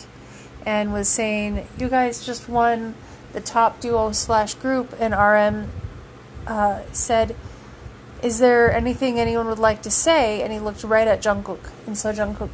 and 0.64 0.92
was 0.92 1.08
saying, 1.08 1.66
"You 1.78 1.88
guys 1.88 2.24
just 2.24 2.48
won 2.48 2.94
the 3.32 3.40
top 3.40 3.80
duo 3.80 4.12
slash 4.12 4.54
group." 4.54 4.94
And 4.98 5.12
RM 5.12 5.70
uh, 6.46 6.80
said, 6.92 7.36
"Is 8.22 8.38
there 8.38 8.72
anything 8.72 9.20
anyone 9.20 9.46
would 9.46 9.58
like 9.58 9.82
to 9.82 9.90
say?" 9.90 10.40
And 10.42 10.52
he 10.52 10.58
looked 10.58 10.82
right 10.82 11.06
at 11.06 11.20
Jungkook, 11.20 11.70
and 11.86 11.98
so 11.98 12.12
Jungkook 12.12 12.50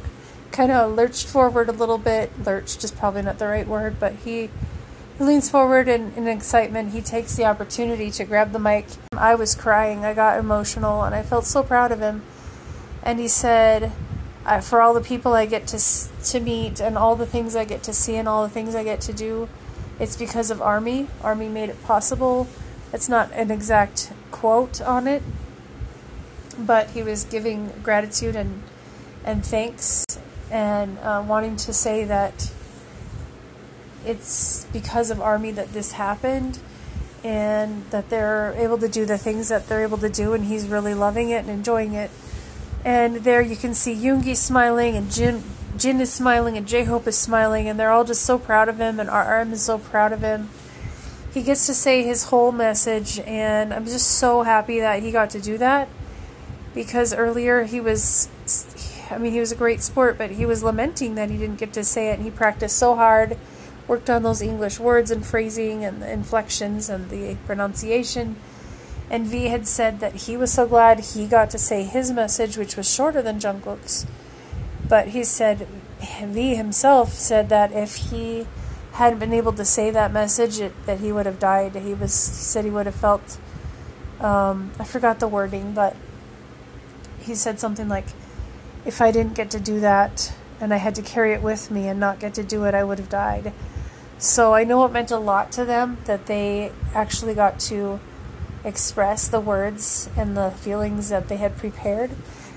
kind 0.51 0.71
of 0.71 0.93
lurched 0.93 1.25
forward 1.27 1.69
a 1.69 1.71
little 1.71 1.97
bit. 1.97 2.31
Lurched 2.45 2.83
is 2.83 2.91
probably 2.91 3.21
not 3.21 3.39
the 3.39 3.47
right 3.47 3.67
word, 3.67 3.95
but 3.97 4.13
he 4.25 4.49
he 5.17 5.23
leans 5.23 5.49
forward 5.49 5.87
and 5.87 6.15
in 6.17 6.27
excitement, 6.27 6.93
he 6.93 7.01
takes 7.01 7.35
the 7.35 7.45
opportunity 7.45 8.09
to 8.11 8.25
grab 8.25 8.51
the 8.51 8.59
mic. 8.59 8.85
I 9.15 9.35
was 9.35 9.55
crying, 9.55 10.03
I 10.03 10.13
got 10.13 10.39
emotional, 10.39 11.03
and 11.03 11.13
I 11.13 11.21
felt 11.21 11.45
so 11.45 11.63
proud 11.63 11.91
of 11.91 11.99
him. 11.99 12.23
And 13.03 13.19
he 13.19 13.27
said, 13.27 13.91
For 14.63 14.81
all 14.81 14.93
the 14.93 15.01
people 15.01 15.33
I 15.33 15.45
get 15.45 15.67
to, 15.67 15.79
to 15.79 16.39
meet, 16.39 16.79
and 16.79 16.97
all 16.97 17.15
the 17.15 17.25
things 17.25 17.55
I 17.55 17.65
get 17.65 17.83
to 17.83 17.93
see, 17.93 18.15
and 18.15 18.27
all 18.27 18.43
the 18.43 18.49
things 18.49 18.75
I 18.75 18.83
get 18.83 19.01
to 19.01 19.13
do, 19.13 19.49
it's 19.99 20.17
because 20.17 20.49
of 20.49 20.61
Army. 20.61 21.07
Army 21.21 21.47
made 21.47 21.69
it 21.69 21.83
possible. 21.83 22.47
It's 22.91 23.09
not 23.09 23.31
an 23.33 23.51
exact 23.51 24.11
quote 24.31 24.81
on 24.81 25.07
it, 25.07 25.21
but 26.57 26.91
he 26.91 27.03
was 27.03 27.23
giving 27.23 27.71
gratitude 27.83 28.35
and, 28.35 28.63
and 29.23 29.45
thanks 29.45 30.05
and 30.51 30.97
uh, 30.99 31.23
wanting 31.25 31.55
to 31.57 31.73
say 31.73 32.03
that 32.05 32.51
it's 34.05 34.65
because 34.73 35.11
of 35.11 35.21
Army 35.21 35.51
that 35.51 35.73
this 35.73 35.93
happened 35.93 36.59
and 37.23 37.85
that 37.91 38.09
they're 38.09 38.53
able 38.57 38.77
to 38.77 38.87
do 38.87 39.05
the 39.05 39.17
things 39.17 39.47
that 39.49 39.67
they're 39.67 39.83
able 39.83 39.97
to 39.97 40.09
do 40.09 40.33
and 40.33 40.45
he's 40.45 40.67
really 40.67 40.93
loving 40.93 41.29
it 41.29 41.37
and 41.37 41.49
enjoying 41.49 41.93
it. 41.93 42.11
And 42.83 43.17
there 43.17 43.41
you 43.41 43.55
can 43.55 43.73
see 43.73 43.95
Yoongi 43.95 44.35
smiling 44.35 44.95
and 44.95 45.09
Jin 45.09 45.43
Jin 45.77 46.01
is 46.01 46.13
smiling 46.13 46.57
and 46.57 46.67
J-Hope 46.67 47.07
is 47.07 47.17
smiling 47.17 47.67
and 47.67 47.79
they're 47.79 47.91
all 47.91 48.03
just 48.03 48.21
so 48.23 48.37
proud 48.37 48.69
of 48.69 48.77
him 48.77 48.99
and 48.99 49.09
RM 49.09 49.53
is 49.53 49.63
so 49.63 49.79
proud 49.79 50.11
of 50.11 50.21
him. 50.21 50.49
He 51.33 51.41
gets 51.41 51.65
to 51.65 51.73
say 51.73 52.03
his 52.03 52.25
whole 52.25 52.51
message 52.51 53.19
and 53.19 53.73
I'm 53.73 53.85
just 53.85 54.07
so 54.07 54.43
happy 54.43 54.79
that 54.81 55.01
he 55.01 55.11
got 55.11 55.29
to 55.31 55.41
do 55.41 55.57
that 55.57 55.87
because 56.75 57.13
earlier 57.13 57.63
he 57.63 57.79
was 57.79 58.27
I 59.09 59.17
mean 59.17 59.31
he 59.31 59.39
was 59.39 59.51
a 59.51 59.55
great 59.55 59.81
sport 59.81 60.17
but 60.17 60.31
he 60.31 60.45
was 60.45 60.61
lamenting 60.61 61.15
that 61.15 61.29
he 61.29 61.37
didn't 61.37 61.57
get 61.57 61.73
to 61.73 61.83
say 61.83 62.09
it 62.09 62.15
and 62.15 62.23
he 62.23 62.31
practiced 62.31 62.77
so 62.77 62.95
hard 62.95 63.37
worked 63.87 64.09
on 64.09 64.23
those 64.23 64.41
English 64.41 64.79
words 64.79 65.11
and 65.11 65.25
phrasing 65.25 65.83
and 65.83 66.01
the 66.01 66.11
inflections 66.11 66.89
and 66.89 67.09
the 67.09 67.35
pronunciation. 67.45 68.35
And 69.09 69.27
V 69.27 69.47
had 69.47 69.67
said 69.67 69.99
that 69.99 70.15
he 70.15 70.37
was 70.37 70.51
so 70.51 70.65
glad 70.67 70.99
he 70.99 71.27
got 71.27 71.49
to 71.51 71.57
say 71.57 71.83
his 71.83 72.11
message, 72.11 72.57
which 72.57 72.75
was 72.75 72.89
shorter 72.89 73.21
than 73.21 73.39
Jungkook's. 73.39 74.07
But 74.87 75.09
he 75.09 75.23
said, 75.23 75.67
V 76.21 76.55
himself 76.55 77.13
said 77.13 77.49
that 77.49 77.71
if 77.71 77.95
he 77.95 78.47
hadn't 78.93 79.19
been 79.19 79.33
able 79.33 79.53
to 79.53 79.65
say 79.65 79.89
that 79.91 80.11
message, 80.11 80.59
it, 80.59 80.73
that 80.85 80.99
he 80.99 81.11
would 81.11 81.25
have 81.25 81.39
died. 81.39 81.75
He 81.75 81.93
was 81.93 82.27
he 82.27 82.43
said 82.43 82.65
he 82.65 82.71
would 82.71 82.85
have 82.85 82.95
felt. 82.95 83.37
Um, 84.19 84.71
I 84.79 84.83
forgot 84.83 85.19
the 85.19 85.27
wording, 85.27 85.73
but 85.73 85.95
he 87.19 87.35
said 87.35 87.59
something 87.59 87.89
like, 87.89 88.05
"If 88.85 89.01
I 89.01 89.11
didn't 89.11 89.33
get 89.33 89.49
to 89.51 89.59
do 89.59 89.79
that, 89.79 90.33
and 90.61 90.73
I 90.73 90.77
had 90.77 90.95
to 90.95 91.01
carry 91.01 91.33
it 91.33 91.41
with 91.41 91.71
me 91.71 91.87
and 91.87 91.99
not 91.99 92.19
get 92.19 92.33
to 92.35 92.43
do 92.43 92.65
it, 92.65 92.73
I 92.73 92.83
would 92.83 92.99
have 92.99 93.09
died." 93.09 93.51
So 94.17 94.53
I 94.53 94.63
know 94.63 94.85
it 94.85 94.91
meant 94.91 95.11
a 95.11 95.17
lot 95.17 95.51
to 95.53 95.65
them 95.65 95.97
that 96.05 96.27
they 96.27 96.71
actually 96.93 97.33
got 97.33 97.59
to 97.61 97.99
express 98.63 99.27
the 99.27 99.39
words 99.39 100.09
and 100.15 100.37
the 100.37 100.51
feelings 100.51 101.09
that 101.09 101.27
they 101.27 101.37
had 101.37 101.57
prepared. 101.57 102.11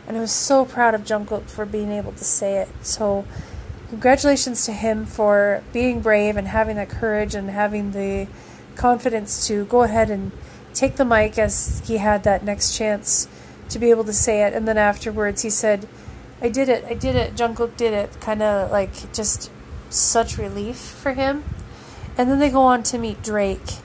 And 0.06 0.16
I 0.16 0.20
was 0.20 0.32
so 0.32 0.64
proud 0.64 0.94
of 0.94 1.02
Jungkook 1.02 1.50
for 1.50 1.66
being 1.66 1.90
able 1.90 2.12
to 2.12 2.24
say 2.24 2.58
it. 2.58 2.68
So 2.82 3.24
congratulations 3.88 4.64
to 4.66 4.72
him 4.72 5.04
for 5.04 5.62
being 5.72 6.00
brave 6.00 6.36
and 6.36 6.48
having 6.48 6.76
that 6.76 6.88
courage 6.88 7.34
and 7.34 7.50
having 7.50 7.90
the 7.90 8.28
confidence 8.76 9.46
to 9.48 9.64
go 9.64 9.82
ahead 9.82 10.10
and 10.10 10.30
take 10.74 10.96
the 10.96 11.04
mic 11.04 11.38
as 11.38 11.82
he 11.86 11.96
had 11.96 12.22
that 12.24 12.44
next 12.44 12.76
chance 12.76 13.26
to 13.68 13.78
be 13.78 13.90
able 13.90 14.04
to 14.04 14.12
say 14.12 14.44
it. 14.44 14.52
And 14.52 14.68
then 14.68 14.78
afterwards 14.78 15.42
he 15.42 15.50
said, 15.50 15.88
I 16.40 16.48
did 16.48 16.68
it, 16.68 16.84
I 16.84 16.94
did 16.94 17.16
it, 17.16 17.34
Jungkook 17.34 17.76
did 17.76 17.92
it. 17.92 18.20
Kind 18.20 18.42
of 18.42 18.70
like 18.70 19.12
just 19.12 19.50
such 19.96 20.38
relief 20.38 20.76
for 20.76 21.12
him. 21.12 21.44
And 22.16 22.30
then 22.30 22.38
they 22.38 22.50
go 22.50 22.62
on 22.62 22.82
to 22.84 22.98
meet 22.98 23.22
Drake 23.22 23.76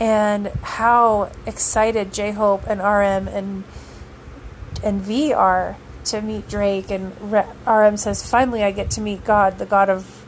and 0.00 0.48
how 0.62 1.30
excited 1.46 2.12
J 2.12 2.32
Hope 2.32 2.64
and 2.66 2.80
RM 2.80 3.28
and 3.28 3.64
and 4.84 5.00
V 5.00 5.32
are 5.32 5.76
to 6.04 6.20
meet 6.20 6.48
Drake 6.48 6.90
and 6.90 7.12
RM 7.66 7.96
says 7.96 8.28
finally 8.28 8.62
I 8.62 8.70
get 8.70 8.90
to 8.92 9.00
meet 9.00 9.24
God, 9.24 9.58
the 9.58 9.66
God 9.66 9.90
of 9.90 10.24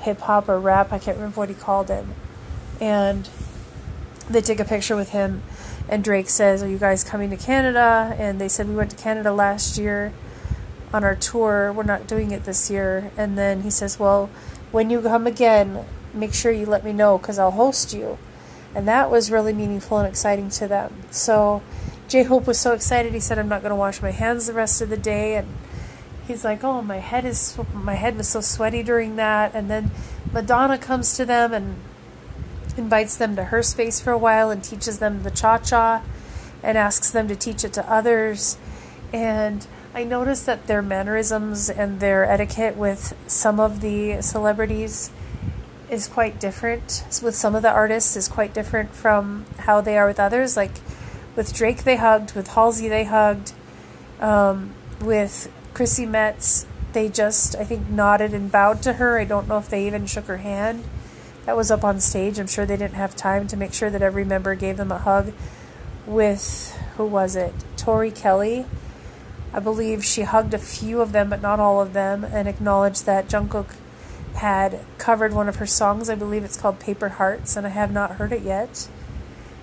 hip 0.00 0.20
hop 0.20 0.48
or 0.48 0.58
rap, 0.58 0.92
I 0.92 0.98
can't 0.98 1.16
remember 1.16 1.40
what 1.40 1.48
he 1.48 1.54
called 1.54 1.88
him. 1.88 2.14
And 2.80 3.28
they 4.28 4.40
take 4.40 4.60
a 4.60 4.64
picture 4.64 4.96
with 4.96 5.10
him 5.10 5.42
and 5.88 6.04
Drake 6.04 6.30
says, 6.30 6.62
"Are 6.62 6.68
you 6.68 6.78
guys 6.78 7.02
coming 7.02 7.30
to 7.30 7.36
Canada?" 7.36 8.14
And 8.18 8.40
they 8.40 8.48
said 8.48 8.68
we 8.68 8.74
went 8.74 8.90
to 8.90 8.96
Canada 8.96 9.32
last 9.32 9.76
year 9.76 10.12
on 10.92 11.04
our 11.04 11.14
tour. 11.14 11.72
We're 11.72 11.82
not 11.82 12.06
doing 12.06 12.30
it 12.30 12.44
this 12.44 12.70
year. 12.70 13.10
And 13.16 13.38
then 13.38 13.62
he 13.62 13.70
says, 13.70 13.98
"Well, 13.98 14.30
when 14.72 14.90
you 14.90 15.00
come 15.00 15.26
again, 15.26 15.84
make 16.12 16.34
sure 16.34 16.52
you 16.52 16.66
let 16.66 16.84
me 16.84 16.92
know 16.92 17.18
because 17.18 17.38
I'll 17.38 17.52
host 17.52 17.92
you. 17.92 18.18
And 18.74 18.86
that 18.86 19.10
was 19.10 19.30
really 19.30 19.52
meaningful 19.52 19.98
and 19.98 20.08
exciting 20.08 20.48
to 20.50 20.68
them. 20.68 20.94
So 21.10 21.62
J 22.08 22.24
Hope 22.24 22.46
was 22.46 22.58
so 22.58 22.72
excited. 22.72 23.12
He 23.12 23.20
said, 23.20 23.38
"I'm 23.38 23.48
not 23.48 23.62
going 23.62 23.70
to 23.70 23.76
wash 23.76 24.02
my 24.02 24.10
hands 24.10 24.46
the 24.46 24.52
rest 24.52 24.80
of 24.80 24.90
the 24.90 24.96
day." 24.96 25.36
And 25.36 25.48
he's 26.26 26.44
like, 26.44 26.62
"Oh, 26.64 26.82
my 26.82 26.98
head 26.98 27.24
is 27.24 27.56
my 27.74 27.94
head 27.94 28.16
was 28.16 28.28
so 28.28 28.40
sweaty 28.40 28.82
during 28.82 29.16
that." 29.16 29.54
And 29.54 29.70
then 29.70 29.90
Madonna 30.32 30.78
comes 30.78 31.16
to 31.16 31.24
them 31.24 31.52
and 31.52 31.76
invites 32.76 33.16
them 33.16 33.34
to 33.36 33.44
her 33.44 33.62
space 33.62 34.00
for 34.00 34.12
a 34.12 34.18
while 34.18 34.50
and 34.50 34.62
teaches 34.62 34.98
them 34.98 35.22
the 35.24 35.30
cha 35.30 35.58
cha, 35.58 36.02
and 36.62 36.78
asks 36.78 37.10
them 37.10 37.26
to 37.28 37.36
teach 37.36 37.64
it 37.64 37.72
to 37.72 37.90
others. 37.90 38.56
And 39.12 39.66
I 39.92 40.04
noticed 40.04 40.46
that 40.46 40.68
their 40.68 40.82
mannerisms 40.82 41.68
and 41.68 41.98
their 41.98 42.24
etiquette 42.24 42.76
with 42.76 43.16
some 43.26 43.58
of 43.58 43.80
the 43.80 44.22
celebrities 44.22 45.10
is 45.90 46.06
quite 46.06 46.38
different. 46.38 47.04
With 47.22 47.34
some 47.34 47.56
of 47.56 47.62
the 47.62 47.70
artists 47.70 48.16
is 48.16 48.28
quite 48.28 48.54
different 48.54 48.94
from 48.94 49.46
how 49.58 49.80
they 49.80 49.98
are 49.98 50.06
with 50.06 50.20
others. 50.20 50.56
Like 50.56 50.70
with 51.34 51.52
Drake, 51.52 51.82
they 51.82 51.96
hugged. 51.96 52.34
With 52.34 52.48
Halsey, 52.48 52.88
they 52.88 53.04
hugged. 53.04 53.52
Um, 54.20 54.74
with 55.00 55.50
Chrissy 55.74 56.06
Metz, 56.06 56.66
they 56.92 57.08
just 57.08 57.56
I 57.56 57.64
think 57.64 57.88
nodded 57.88 58.32
and 58.32 58.50
bowed 58.50 58.82
to 58.82 58.94
her. 58.94 59.18
I 59.18 59.24
don't 59.24 59.48
know 59.48 59.58
if 59.58 59.68
they 59.68 59.86
even 59.88 60.06
shook 60.06 60.26
her 60.26 60.38
hand. 60.38 60.84
That 61.46 61.56
was 61.56 61.72
up 61.72 61.82
on 61.82 61.98
stage. 61.98 62.38
I'm 62.38 62.46
sure 62.46 62.64
they 62.64 62.76
didn't 62.76 62.94
have 62.94 63.16
time 63.16 63.48
to 63.48 63.56
make 63.56 63.72
sure 63.72 63.90
that 63.90 64.02
every 64.02 64.24
member 64.24 64.54
gave 64.54 64.76
them 64.76 64.92
a 64.92 64.98
hug. 64.98 65.32
With 66.06 66.76
who 66.96 67.06
was 67.06 67.34
it? 67.34 67.54
Tori 67.76 68.12
Kelly 68.12 68.66
I 69.52 69.58
believe 69.58 70.04
she 70.04 70.22
hugged 70.22 70.54
a 70.54 70.58
few 70.58 71.00
of 71.00 71.12
them, 71.12 71.28
but 71.28 71.42
not 71.42 71.58
all 71.58 71.80
of 71.80 71.92
them, 71.92 72.24
and 72.24 72.46
acknowledged 72.46 73.04
that 73.06 73.28
Jungkook 73.28 73.74
had 74.34 74.80
covered 74.96 75.32
one 75.32 75.48
of 75.48 75.56
her 75.56 75.66
songs. 75.66 76.08
I 76.08 76.14
believe 76.14 76.44
it's 76.44 76.56
called 76.56 76.78
Paper 76.78 77.10
Hearts, 77.10 77.56
and 77.56 77.66
I 77.66 77.70
have 77.70 77.90
not 77.90 78.12
heard 78.12 78.32
it 78.32 78.42
yet. 78.42 78.88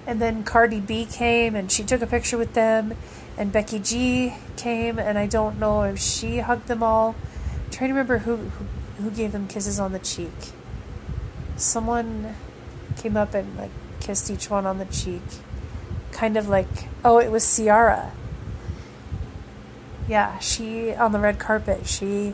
And 0.05 0.21
then 0.21 0.43
Cardi 0.43 0.79
B 0.79 1.05
came 1.05 1.55
and 1.55 1.71
she 1.71 1.83
took 1.83 2.01
a 2.01 2.07
picture 2.07 2.37
with 2.37 2.53
them, 2.53 2.95
and 3.37 3.51
Becky 3.51 3.79
G 3.79 4.35
came, 4.57 4.99
and 4.99 5.17
I 5.17 5.25
don't 5.25 5.59
know 5.59 5.83
if 5.83 5.99
she 5.99 6.39
hugged 6.39 6.67
them 6.67 6.83
all. 6.83 7.15
I'm 7.65 7.71
trying 7.71 7.89
to 7.89 7.93
remember 7.93 8.19
who, 8.19 8.35
who 8.35 8.65
who 9.01 9.11
gave 9.11 9.31
them 9.31 9.47
kisses 9.47 9.79
on 9.79 9.91
the 9.91 9.99
cheek. 9.99 10.33
Someone 11.55 12.35
came 12.97 13.15
up 13.15 13.33
and 13.33 13.55
like 13.57 13.71
kissed 13.99 14.29
each 14.29 14.49
one 14.49 14.65
on 14.65 14.79
the 14.79 14.85
cheek, 14.85 15.21
kind 16.11 16.35
of 16.35 16.47
like 16.49 16.67
oh, 17.05 17.19
it 17.19 17.31
was 17.31 17.55
Ciara 17.55 18.11
yeah, 20.07 20.39
she 20.39 20.93
on 20.93 21.11
the 21.11 21.19
red 21.19 21.39
carpet. 21.39 21.87
She 21.87 22.33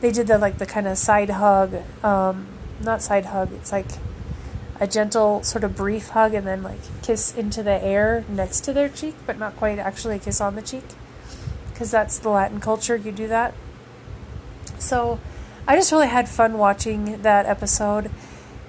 they 0.00 0.10
did 0.10 0.26
the 0.26 0.38
like 0.38 0.58
the 0.58 0.66
kind 0.66 0.86
of 0.86 0.98
side 0.98 1.30
hug, 1.30 1.74
um, 2.04 2.46
not 2.82 3.02
side 3.02 3.26
hug. 3.26 3.52
It's 3.52 3.72
like 3.72 3.86
a 4.78 4.86
gentle 4.86 5.42
sort 5.42 5.64
of 5.64 5.74
brief 5.74 6.10
hug 6.10 6.34
and 6.34 6.46
then 6.46 6.62
like 6.62 6.80
kiss 7.02 7.34
into 7.34 7.62
the 7.62 7.82
air 7.82 8.24
next 8.28 8.60
to 8.62 8.72
their 8.72 8.88
cheek, 8.88 9.14
but 9.26 9.38
not 9.38 9.56
quite 9.56 9.78
actually 9.78 10.16
a 10.16 10.18
kiss 10.18 10.40
on 10.40 10.54
the 10.54 10.62
cheek, 10.62 10.84
because 11.70 11.90
that's 11.90 12.18
the 12.18 12.28
Latin 12.28 12.60
culture. 12.60 12.96
You 12.96 13.12
do 13.12 13.26
that. 13.28 13.54
So, 14.78 15.18
I 15.66 15.76
just 15.76 15.90
really 15.90 16.08
had 16.08 16.28
fun 16.28 16.58
watching 16.58 17.22
that 17.22 17.46
episode, 17.46 18.10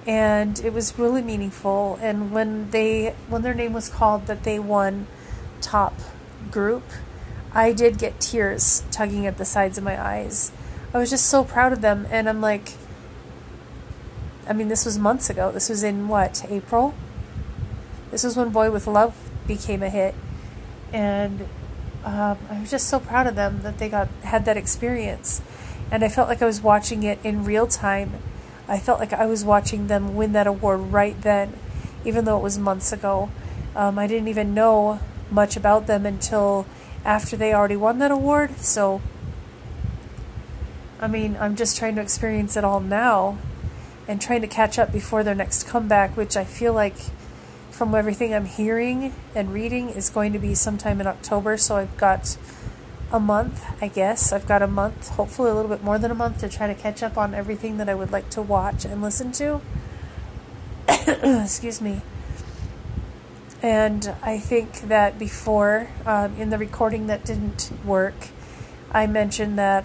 and 0.06 0.58
it 0.60 0.72
was 0.72 0.98
really 0.98 1.20
meaningful. 1.20 1.98
And 2.00 2.32
when 2.32 2.70
they 2.70 3.14
when 3.28 3.42
their 3.42 3.54
name 3.54 3.74
was 3.74 3.90
called, 3.90 4.26
that 4.26 4.44
they 4.44 4.58
won 4.58 5.06
top 5.60 5.94
group 6.50 6.84
I 7.52 7.72
did 7.72 7.98
get 7.98 8.20
tears 8.20 8.82
tugging 8.90 9.26
at 9.26 9.38
the 9.38 9.44
sides 9.44 9.78
of 9.78 9.84
my 9.84 10.00
eyes. 10.00 10.52
I 10.92 10.98
was 10.98 11.10
just 11.10 11.26
so 11.26 11.44
proud 11.44 11.72
of 11.72 11.80
them, 11.80 12.06
and 12.10 12.28
I'm 12.28 12.40
like, 12.40 12.72
I 14.48 14.52
mean, 14.52 14.68
this 14.68 14.84
was 14.84 14.98
months 14.98 15.28
ago. 15.28 15.52
This 15.52 15.68
was 15.68 15.82
in 15.82 16.08
what, 16.08 16.44
April? 16.48 16.94
This 18.10 18.24
was 18.24 18.36
when 18.36 18.50
Boy 18.50 18.70
with 18.70 18.86
Luv 18.86 19.14
became 19.46 19.82
a 19.82 19.90
hit, 19.90 20.14
and 20.92 21.42
um, 22.04 22.38
I 22.50 22.60
was 22.60 22.70
just 22.70 22.88
so 22.88 23.00
proud 23.00 23.26
of 23.26 23.34
them 23.34 23.60
that 23.62 23.78
they 23.78 23.88
got 23.88 24.08
had 24.22 24.44
that 24.46 24.56
experience, 24.56 25.42
and 25.90 26.02
I 26.02 26.08
felt 26.08 26.28
like 26.28 26.40
I 26.40 26.46
was 26.46 26.62
watching 26.62 27.02
it 27.02 27.18
in 27.22 27.44
real 27.44 27.66
time. 27.66 28.14
I 28.66 28.78
felt 28.78 28.98
like 29.00 29.12
I 29.12 29.26
was 29.26 29.44
watching 29.44 29.86
them 29.86 30.14
win 30.14 30.32
that 30.32 30.46
award 30.46 30.80
right 30.92 31.20
then, 31.20 31.54
even 32.04 32.24
though 32.24 32.38
it 32.38 32.42
was 32.42 32.58
months 32.58 32.92
ago. 32.92 33.30
Um, 33.74 33.98
I 33.98 34.06
didn't 34.06 34.28
even 34.28 34.54
know 34.54 35.00
much 35.30 35.56
about 35.56 35.86
them 35.86 36.06
until 36.06 36.66
after 37.08 37.38
they 37.38 37.54
already 37.54 37.74
won 37.74 37.98
that 38.00 38.10
award. 38.10 38.58
So, 38.58 39.00
I 41.00 41.08
mean, 41.08 41.38
I'm 41.40 41.56
just 41.56 41.78
trying 41.78 41.94
to 41.94 42.02
experience 42.02 42.54
it 42.54 42.64
all 42.64 42.80
now 42.80 43.38
and 44.06 44.20
trying 44.20 44.42
to 44.42 44.46
catch 44.46 44.78
up 44.78 44.92
before 44.92 45.24
their 45.24 45.34
next 45.34 45.66
comeback, 45.66 46.18
which 46.18 46.36
I 46.36 46.44
feel 46.44 46.74
like, 46.74 46.96
from 47.70 47.94
everything 47.94 48.34
I'm 48.34 48.44
hearing 48.44 49.14
and 49.34 49.54
reading, 49.54 49.88
is 49.88 50.10
going 50.10 50.34
to 50.34 50.38
be 50.38 50.54
sometime 50.54 51.00
in 51.00 51.06
October. 51.06 51.56
So 51.56 51.76
I've 51.76 51.96
got 51.96 52.36
a 53.10 53.18
month, 53.18 53.64
I 53.80 53.88
guess. 53.88 54.30
I've 54.30 54.46
got 54.46 54.60
a 54.60 54.66
month, 54.66 55.08
hopefully 55.08 55.50
a 55.50 55.54
little 55.54 55.70
bit 55.70 55.82
more 55.82 55.98
than 55.98 56.10
a 56.10 56.14
month, 56.14 56.40
to 56.40 56.48
try 56.48 56.66
to 56.66 56.74
catch 56.74 57.02
up 57.02 57.16
on 57.16 57.32
everything 57.32 57.78
that 57.78 57.88
I 57.88 57.94
would 57.94 58.12
like 58.12 58.28
to 58.30 58.42
watch 58.42 58.84
and 58.84 59.00
listen 59.00 59.32
to. 59.32 59.62
Excuse 61.42 61.80
me. 61.80 62.02
And 63.60 64.14
I 64.22 64.38
think 64.38 64.82
that 64.82 65.18
before, 65.18 65.88
um, 66.06 66.36
in 66.36 66.50
the 66.50 66.58
recording 66.58 67.08
that 67.08 67.24
didn't 67.24 67.72
work, 67.84 68.28
I 68.92 69.06
mentioned 69.06 69.58
that 69.58 69.84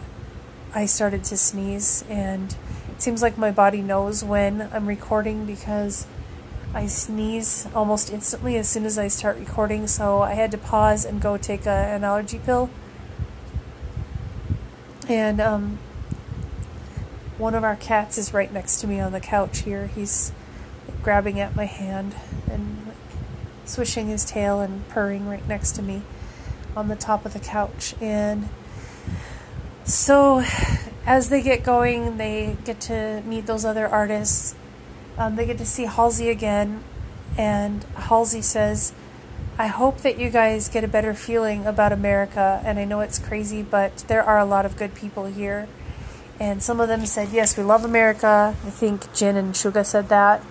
I 0.75 0.85
started 0.85 1.23
to 1.25 1.37
sneeze, 1.37 2.03
and 2.07 2.55
it 2.91 3.01
seems 3.01 3.21
like 3.21 3.37
my 3.37 3.51
body 3.51 3.81
knows 3.81 4.23
when 4.23 4.69
I'm 4.71 4.87
recording 4.87 5.45
because 5.45 6.05
I 6.73 6.85
sneeze 6.85 7.67
almost 7.75 8.11
instantly 8.11 8.57
as 8.57 8.69
soon 8.69 8.85
as 8.85 8.97
I 8.97 9.07
start 9.07 9.37
recording. 9.37 9.87
So 9.87 10.21
I 10.21 10.33
had 10.33 10.51
to 10.51 10.57
pause 10.57 11.05
and 11.05 11.21
go 11.21 11.37
take 11.37 11.65
a, 11.65 11.69
an 11.69 12.03
allergy 12.03 12.39
pill. 12.39 12.69
And 15.07 15.41
um, 15.41 15.79
one 17.37 17.53
of 17.55 17.63
our 17.63 17.75
cats 17.75 18.17
is 18.17 18.33
right 18.33 18.51
next 18.51 18.81
to 18.81 18.87
me 18.87 18.99
on 18.99 19.11
the 19.11 19.19
couch 19.19 19.59
here. 19.59 19.87
He's 19.87 20.31
grabbing 21.03 21.39
at 21.39 21.55
my 21.55 21.65
hand 21.65 22.15
and 22.49 22.92
swishing 23.65 24.07
his 24.07 24.25
tail 24.25 24.59
and 24.59 24.87
purring 24.89 25.27
right 25.27 25.47
next 25.47 25.73
to 25.73 25.81
me 25.81 26.01
on 26.75 26.87
the 26.87 26.95
top 26.95 27.25
of 27.25 27.33
the 27.33 27.39
couch. 27.39 27.95
And 28.01 28.49
so, 29.83 30.43
as 31.05 31.29
they 31.29 31.41
get 31.41 31.63
going, 31.63 32.17
they 32.17 32.57
get 32.63 32.79
to 32.81 33.21
meet 33.25 33.45
those 33.45 33.65
other 33.65 33.87
artists. 33.87 34.55
Um, 35.17 35.35
they 35.35 35.45
get 35.45 35.57
to 35.59 35.65
see 35.65 35.85
Halsey 35.85 36.29
again, 36.29 36.83
and 37.37 37.83
Halsey 37.95 38.41
says, 38.41 38.93
I 39.57 39.67
hope 39.67 39.99
that 39.99 40.19
you 40.19 40.31
guys 40.31 40.67
get 40.67 40.83
a 40.83 40.87
better 40.87 41.13
feeling 41.13 41.67
about 41.67 41.91
America. 41.91 42.61
And 42.65 42.79
I 42.79 42.85
know 42.85 43.01
it's 43.01 43.19
crazy, 43.19 43.61
but 43.61 43.97
there 44.07 44.23
are 44.23 44.39
a 44.39 44.45
lot 44.45 44.65
of 44.65 44.75
good 44.75 44.95
people 44.95 45.25
here. 45.25 45.67
And 46.39 46.63
some 46.63 46.79
of 46.79 46.87
them 46.87 47.05
said, 47.05 47.29
Yes, 47.31 47.55
we 47.55 47.63
love 47.63 47.85
America. 47.85 48.55
I 48.65 48.69
think 48.71 49.13
Jin 49.13 49.37
and 49.37 49.53
Suga 49.53 49.85
said 49.85 50.09
that. 50.09 50.43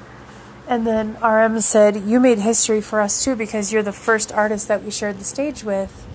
And 0.72 0.86
then 0.86 1.18
RM 1.22 1.60
said, 1.60 1.96
You 1.96 2.18
made 2.18 2.38
history 2.38 2.80
for 2.80 3.02
us 3.02 3.22
too 3.22 3.36
because 3.36 3.74
you're 3.74 3.82
the 3.82 3.92
first 3.92 4.32
artist 4.32 4.68
that 4.68 4.82
we 4.82 4.90
shared 4.90 5.18
the 5.18 5.24
stage 5.24 5.62
with. 5.62 6.06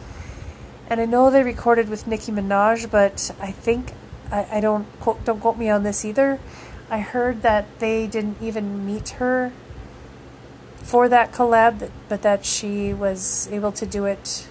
And 0.89 0.99
I 0.99 1.05
know 1.05 1.29
they 1.29 1.43
recorded 1.43 1.89
with 1.89 2.07
Nicki 2.07 2.31
Minaj, 2.31 2.89
but 2.89 3.29
I 3.39 3.51
think, 3.51 3.93
I, 4.31 4.47
I 4.53 4.59
don't, 4.59 4.87
quote, 4.99 5.23
don't 5.23 5.39
quote 5.39 5.59
me 5.59 5.69
on 5.69 5.83
this 5.83 6.03
either. 6.03 6.39
I 6.89 7.01
heard 7.01 7.43
that 7.43 7.67
they 7.77 8.07
didn't 8.07 8.37
even 8.41 8.83
meet 8.83 9.09
her 9.21 9.51
for 10.77 11.07
that 11.07 11.31
collab, 11.31 11.91
but 12.09 12.23
that 12.23 12.43
she 12.43 12.95
was 12.95 13.47
able 13.51 13.73
to 13.73 13.85
do 13.85 14.05
it 14.05 14.47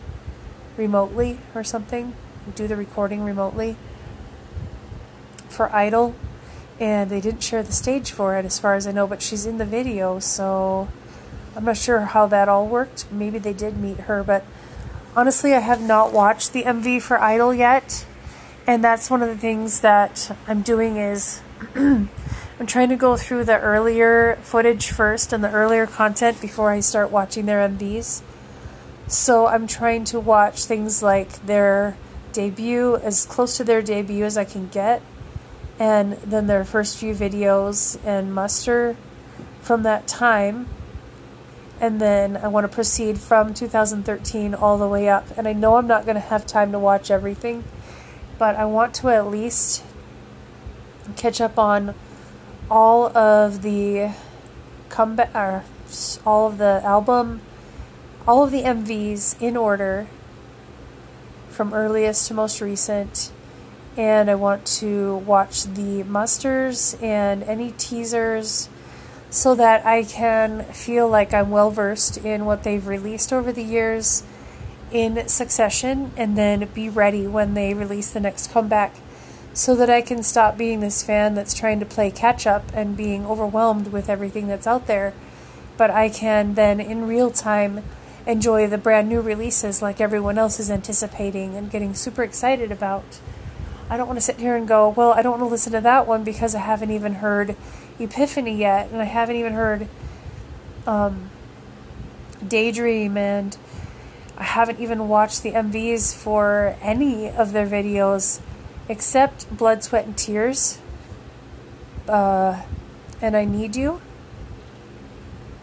remotely 0.76 1.40
or 1.52 1.64
something, 1.64 2.14
do 2.54 2.68
the 2.68 2.76
recording 2.76 3.24
remotely 3.24 3.74
for 5.48 5.74
Idol 5.74 6.14
and 6.78 7.10
they 7.10 7.20
didn't 7.20 7.42
share 7.42 7.62
the 7.62 7.72
stage 7.72 8.10
for 8.10 8.36
it 8.36 8.44
as 8.44 8.58
far 8.58 8.74
as 8.74 8.86
I 8.86 8.92
know, 8.92 9.06
but 9.06 9.22
she's 9.22 9.46
in 9.46 9.58
the 9.58 9.64
video, 9.64 10.18
so 10.18 10.88
I'm 11.54 11.64
not 11.64 11.76
sure 11.76 12.00
how 12.00 12.26
that 12.26 12.48
all 12.48 12.66
worked. 12.66 13.10
Maybe 13.10 13.38
they 13.38 13.54
did 13.54 13.78
meet 13.78 14.00
her, 14.00 14.22
but 14.22 14.44
honestly, 15.16 15.54
I 15.54 15.60
have 15.60 15.80
not 15.80 16.12
watched 16.12 16.52
the 16.52 16.64
MV 16.64 17.02
for 17.02 17.18
Idol 17.18 17.54
yet, 17.54 18.04
and 18.66 18.84
that's 18.84 19.08
one 19.08 19.22
of 19.22 19.28
the 19.28 19.38
things 19.38 19.80
that 19.80 20.36
I'm 20.46 20.62
doing 20.62 20.96
is 20.96 21.40
I'm 21.74 22.66
trying 22.66 22.90
to 22.90 22.96
go 22.96 23.16
through 23.16 23.44
the 23.44 23.58
earlier 23.58 24.36
footage 24.42 24.90
first 24.90 25.32
and 25.32 25.42
the 25.42 25.50
earlier 25.50 25.86
content 25.86 26.40
before 26.40 26.70
I 26.70 26.80
start 26.80 27.10
watching 27.10 27.46
their 27.46 27.66
MVs. 27.66 28.22
So 29.06 29.46
I'm 29.46 29.66
trying 29.66 30.04
to 30.06 30.20
watch 30.20 30.64
things 30.64 31.02
like 31.02 31.46
their 31.46 31.96
debut 32.32 32.96
as 32.96 33.24
close 33.24 33.56
to 33.56 33.64
their 33.64 33.80
debut 33.80 34.24
as 34.24 34.36
I 34.36 34.44
can 34.44 34.68
get 34.68 35.00
and 35.78 36.14
then 36.14 36.46
their 36.46 36.64
first 36.64 36.98
few 36.98 37.14
videos 37.14 37.98
and 38.04 38.34
muster 38.34 38.96
from 39.60 39.82
that 39.82 40.06
time. 40.06 40.68
And 41.80 42.00
then 42.00 42.36
I 42.38 42.48
want 42.48 42.64
to 42.64 42.74
proceed 42.74 43.18
from 43.18 43.52
2013 43.52 44.54
all 44.54 44.78
the 44.78 44.88
way 44.88 45.08
up. 45.08 45.26
And 45.36 45.46
I 45.46 45.52
know 45.52 45.76
I'm 45.76 45.86
not 45.86 46.04
going 46.04 46.14
to 46.14 46.20
have 46.20 46.46
time 46.46 46.72
to 46.72 46.78
watch 46.78 47.10
everything, 47.10 47.64
but 48.38 48.56
I 48.56 48.64
want 48.64 48.94
to 48.94 49.08
at 49.10 49.26
least 49.26 49.84
catch 51.16 51.40
up 51.40 51.58
on 51.58 51.94
all 52.70 53.16
of 53.16 53.62
the 53.62 54.12
comeback, 54.88 55.64
all 56.24 56.48
of 56.48 56.58
the 56.58 56.80
album, 56.82 57.42
all 58.26 58.44
of 58.44 58.50
the 58.50 58.62
MVs 58.62 59.40
in 59.40 59.56
order 59.56 60.08
from 61.48 61.72
earliest 61.72 62.28
to 62.28 62.34
most 62.34 62.60
recent 62.60 63.25
and 63.96 64.30
I 64.30 64.34
want 64.34 64.66
to 64.78 65.16
watch 65.18 65.64
the 65.64 66.02
musters 66.02 66.96
and 67.00 67.42
any 67.44 67.72
teasers 67.72 68.68
so 69.30 69.54
that 69.54 69.84
I 69.84 70.02
can 70.04 70.64
feel 70.64 71.08
like 71.08 71.34
I'm 71.34 71.50
well 71.50 71.70
versed 71.70 72.18
in 72.18 72.44
what 72.44 72.62
they've 72.62 72.86
released 72.86 73.32
over 73.32 73.52
the 73.52 73.62
years 73.62 74.22
in 74.92 75.26
succession 75.28 76.12
and 76.16 76.36
then 76.38 76.68
be 76.74 76.88
ready 76.88 77.26
when 77.26 77.54
they 77.54 77.74
release 77.74 78.10
the 78.10 78.20
next 78.20 78.50
comeback 78.50 78.94
so 79.52 79.74
that 79.74 79.88
I 79.88 80.02
can 80.02 80.22
stop 80.22 80.58
being 80.58 80.80
this 80.80 81.02
fan 81.02 81.34
that's 81.34 81.54
trying 81.54 81.80
to 81.80 81.86
play 81.86 82.10
catch 82.10 82.46
up 82.46 82.64
and 82.74 82.96
being 82.96 83.26
overwhelmed 83.26 83.88
with 83.88 84.08
everything 84.08 84.46
that's 84.46 84.66
out 84.66 84.86
there. 84.86 85.14
But 85.76 85.90
I 85.90 86.08
can 86.08 86.54
then 86.54 86.78
in 86.78 87.06
real 87.06 87.30
time 87.30 87.82
enjoy 88.26 88.66
the 88.66 88.78
brand 88.78 89.08
new 89.08 89.20
releases 89.20 89.80
like 89.80 90.00
everyone 90.00 90.36
else 90.36 90.60
is 90.60 90.70
anticipating 90.70 91.54
and 91.54 91.70
getting 91.70 91.94
super 91.94 92.22
excited 92.22 92.70
about. 92.70 93.20
I 93.88 93.96
don't 93.96 94.06
want 94.06 94.16
to 94.16 94.24
sit 94.24 94.38
here 94.38 94.56
and 94.56 94.66
go, 94.66 94.88
well, 94.88 95.12
I 95.12 95.22
don't 95.22 95.32
want 95.32 95.42
to 95.42 95.46
listen 95.52 95.72
to 95.72 95.80
that 95.80 96.06
one 96.06 96.24
because 96.24 96.54
I 96.54 96.60
haven't 96.60 96.90
even 96.90 97.14
heard 97.14 97.56
Epiphany 97.98 98.56
yet, 98.56 98.90
and 98.90 99.00
I 99.00 99.04
haven't 99.04 99.36
even 99.36 99.52
heard 99.52 99.88
um, 100.86 101.30
Daydream, 102.46 103.16
and 103.16 103.56
I 104.36 104.42
haven't 104.42 104.80
even 104.80 105.08
watched 105.08 105.42
the 105.42 105.52
MVs 105.52 106.14
for 106.14 106.76
any 106.82 107.28
of 107.28 107.52
their 107.52 107.66
videos 107.66 108.40
except 108.88 109.56
Blood, 109.56 109.84
Sweat, 109.84 110.04
and 110.04 110.16
Tears. 110.16 110.78
Uh, 112.08 112.62
and 113.20 113.36
I 113.36 113.44
Need 113.44 113.76
You. 113.76 114.00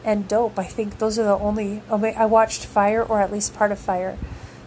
And 0.04 0.28
Dope. 0.28 0.58
I 0.58 0.66
think 0.66 0.98
those 0.98 1.20
are 1.20 1.24
the 1.24 1.38
only. 1.38 1.82
I 1.90 2.26
watched 2.26 2.66
Fire, 2.66 3.04
or 3.04 3.22
at 3.22 3.32
least 3.32 3.54
part 3.54 3.72
of 3.72 3.80
Fire. 3.80 4.18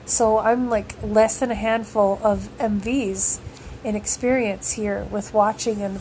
So 0.06 0.38
I'm 0.38 0.70
like 0.70 0.94
less 1.02 1.40
than 1.40 1.50
a 1.50 1.54
handful 1.54 2.20
of 2.22 2.48
MVs 2.58 3.40
in 3.86 3.94
experience 3.94 4.72
here 4.72 5.04
with 5.04 5.32
watching 5.32 5.80
and 5.80 6.00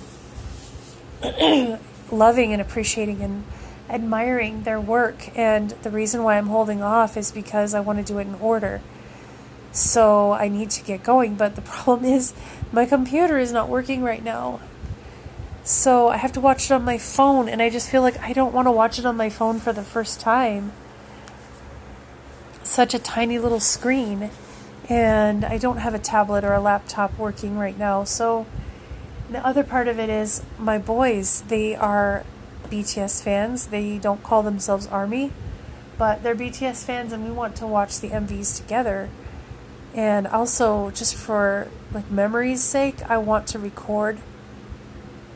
loving 2.12 2.52
and 2.52 2.60
appreciating 2.60 3.21
and 3.21 3.43
admiring 3.88 4.63
their 4.63 4.82
work. 4.82 5.30
And 5.38 5.69
the 5.84 5.91
reason 5.91 6.24
why 6.24 6.39
I'm 6.39 6.48
holding 6.48 6.82
off 6.82 7.15
is 7.15 7.32
because 7.32 7.76
I 7.76 7.80
want 7.80 8.00
to 8.00 8.04
do 8.04 8.17
it 8.17 8.26
in 8.26 8.34
order. 8.36 8.82
So 9.71 10.32
I 10.32 10.48
need 10.48 10.71
to 10.71 10.84
get 10.84 11.04
going. 11.04 11.36
But 11.36 11.56
the 11.56 11.62
problem 11.84 12.12
is, 12.12 12.34
my 12.71 12.88
computer 12.88 13.38
is 13.38 13.52
not 13.52 13.69
working 13.69 14.02
right 14.02 14.24
now. 14.24 14.60
So 15.63 16.08
I 16.08 16.17
have 16.17 16.32
to 16.34 16.39
watch 16.39 16.65
it 16.65 16.71
on 16.71 16.84
my 16.84 16.98
phone, 16.98 17.48
and 17.48 17.62
I 17.62 17.69
just 17.69 17.89
feel 17.89 18.02
like 18.02 18.19
I 18.19 18.34
don't 18.34 18.54
want 18.54 18.67
to 18.67 18.71
watch 18.71 18.98
it 18.98 19.06
on 19.06 19.15
my 19.15 19.30
phone 19.30 19.60
for 19.60 19.74
the 19.74 19.84
first 19.84 20.19
time. 20.19 20.71
Such 22.63 22.93
a 22.93 23.00
tiny 23.00 23.39
little 23.39 23.60
screen, 23.60 24.32
and 24.89 25.43
I 25.43 25.58
don't 25.58 25.78
have 25.78 25.93
a 25.93 26.00
tablet 26.00 26.43
or 26.43 26.54
a 26.54 26.62
laptop 26.62 27.17
working 27.17 27.58
right 27.58 27.78
now. 27.78 28.04
So 28.04 28.45
the 29.30 29.45
other 29.45 29.63
part 29.63 29.88
of 29.88 30.00
it 30.00 30.10
is 30.10 30.43
my 30.60 30.78
boys, 30.78 31.41
they 31.48 31.76
are 31.76 32.24
BTS 32.65 33.24
fans. 33.24 33.67
They 33.67 33.98
don't 33.98 34.24
call 34.24 34.43
themselves 34.43 34.88
Army, 34.88 35.32
but 35.98 36.24
they're 36.24 36.36
BTS 36.36 36.84
fans, 36.84 37.13
and 37.13 37.24
we 37.24 37.32
want 37.32 37.56
to 37.58 37.67
watch 37.67 38.00
the 38.00 38.10
MVs 38.10 38.58
together. 38.58 39.10
And 39.93 40.28
also, 40.28 40.91
just 40.91 41.15
for 41.15 41.69
like 41.93 42.12
memory's 42.12 42.63
sake, 42.63 43.02
I 43.10 43.17
want 43.17 43.48
to 43.48 43.60
record 43.60 44.19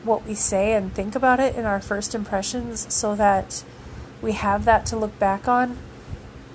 what 0.03 0.25
we 0.25 0.33
say 0.33 0.73
and 0.73 0.93
think 0.93 1.15
about 1.15 1.39
it 1.39 1.55
in 1.55 1.65
our 1.65 1.79
first 1.79 2.13
impressions, 2.13 2.93
so 2.93 3.15
that 3.15 3.63
we 4.21 4.33
have 4.33 4.65
that 4.65 4.85
to 4.87 4.97
look 4.97 5.17
back 5.17 5.47
on. 5.47 5.77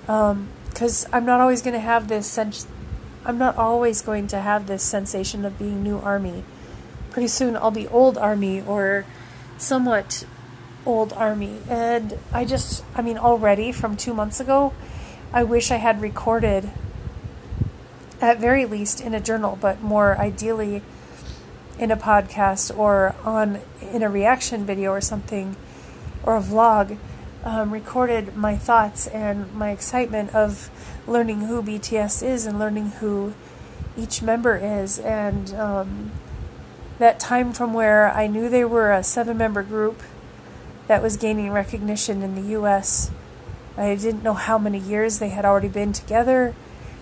Because 0.01 1.05
um, 1.05 1.11
I'm 1.13 1.25
not 1.25 1.41
always 1.41 1.61
going 1.61 1.73
to 1.73 1.79
have 1.79 2.07
this 2.07 2.27
sense. 2.27 2.67
I'm 3.25 3.39
not 3.39 3.57
always 3.57 4.01
going 4.01 4.27
to 4.27 4.39
have 4.39 4.67
this 4.67 4.83
sensation 4.83 5.45
of 5.45 5.57
being 5.57 5.81
new 5.81 5.97
army. 5.97 6.43
Pretty 7.09 7.27
soon, 7.27 7.55
I'll 7.57 7.71
be 7.71 7.87
old 7.87 8.17
army 8.17 8.61
or 8.61 9.05
somewhat 9.57 10.25
old 10.85 11.11
army. 11.13 11.59
And 11.67 12.19
I 12.31 12.45
just, 12.45 12.83
I 12.95 13.01
mean, 13.01 13.17
already 13.17 13.71
from 13.71 13.97
two 13.97 14.13
months 14.13 14.39
ago, 14.39 14.73
I 15.33 15.43
wish 15.43 15.71
I 15.71 15.77
had 15.77 16.01
recorded, 16.01 16.69
at 18.21 18.39
very 18.39 18.65
least 18.65 19.01
in 19.01 19.13
a 19.15 19.19
journal, 19.19 19.57
but 19.59 19.81
more 19.81 20.17
ideally 20.17 20.83
in 21.79 21.91
a 21.91 21.97
podcast 21.97 22.77
or 22.77 23.15
on 23.23 23.59
in 23.81 24.03
a 24.03 24.09
reaction 24.09 24.65
video 24.65 24.91
or 24.91 25.01
something, 25.01 25.55
or 26.23 26.37
a 26.37 26.41
vlog, 26.41 26.97
um, 27.45 27.71
recorded 27.71 28.35
my 28.35 28.57
thoughts 28.57 29.05
and 29.07 29.53
my 29.53 29.69
excitement 29.69 30.33
of 30.33 30.69
learning 31.07 31.41
who 31.41 31.61
BTS 31.61 32.25
is 32.25 32.45
and 32.47 32.57
learning 32.57 32.89
who 32.99 33.33
each 33.95 34.21
member 34.21 34.57
is, 34.57 34.99
and 34.99 35.53
um, 35.53 36.11
that 36.97 37.19
time 37.19 37.53
from 37.53 37.73
where 37.73 38.11
I 38.11 38.27
knew 38.27 38.49
they 38.49 38.65
were 38.65 38.91
a 38.91 39.03
seven 39.03 39.37
member 39.37 39.63
group 39.63 40.01
that 40.87 41.01
was 41.01 41.17
gaining 41.17 41.51
recognition 41.51 42.21
in 42.21 42.35
the 42.35 42.53
US. 42.59 43.11
I 43.77 43.95
didn't 43.95 44.23
know 44.23 44.33
how 44.33 44.57
many 44.57 44.79
years 44.79 45.19
they 45.19 45.29
had 45.29 45.45
already 45.45 45.67
been 45.67 45.93
together, 45.93 46.55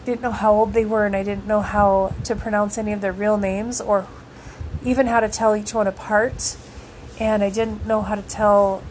didn't 0.05 0.21
know 0.21 0.31
how 0.31 0.53
old 0.53 0.73
they 0.73 0.85
were, 0.85 1.05
and 1.05 1.15
I 1.15 1.23
didn't 1.23 1.47
know 1.47 1.61
how 1.61 2.13
to 2.25 2.35
pronounce 2.35 2.77
any 2.77 2.91
of 2.91 3.01
their 3.01 3.13
real 3.13 3.37
names 3.37 3.79
or 3.79 4.07
even 4.83 5.07
how 5.07 5.21
to 5.21 5.29
tell 5.29 5.55
each 5.55 5.73
one 5.73 5.87
apart. 5.87 6.57
And 7.19 7.43
I 7.43 7.49
didn't 7.49 7.85
know 7.85 8.01
how 8.01 8.15
to 8.15 8.21
tell 8.21 8.83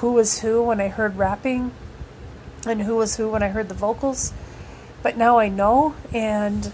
who 0.00 0.12
was 0.12 0.40
who 0.40 0.62
when 0.62 0.80
I 0.80 0.88
heard 0.88 1.16
rapping 1.16 1.72
and 2.66 2.82
who 2.82 2.96
was 2.96 3.16
who 3.16 3.28
when 3.28 3.42
I 3.42 3.48
heard 3.48 3.68
the 3.68 3.74
vocals. 3.74 4.32
But 5.02 5.16
now 5.16 5.38
I 5.38 5.48
know, 5.48 5.94
and 6.12 6.72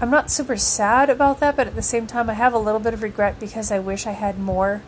I'm 0.00 0.10
not 0.10 0.30
super 0.30 0.56
sad 0.56 1.08
about 1.08 1.40
that, 1.40 1.56
but 1.56 1.66
at 1.66 1.74
the 1.74 1.82
same 1.82 2.06
time, 2.06 2.28
I 2.28 2.34
have 2.34 2.52
a 2.52 2.58
little 2.58 2.80
bit 2.80 2.94
of 2.94 3.02
regret 3.02 3.40
because 3.40 3.70
I 3.70 3.78
wish 3.78 4.06
I 4.06 4.12
had 4.12 4.38
more 4.38 4.82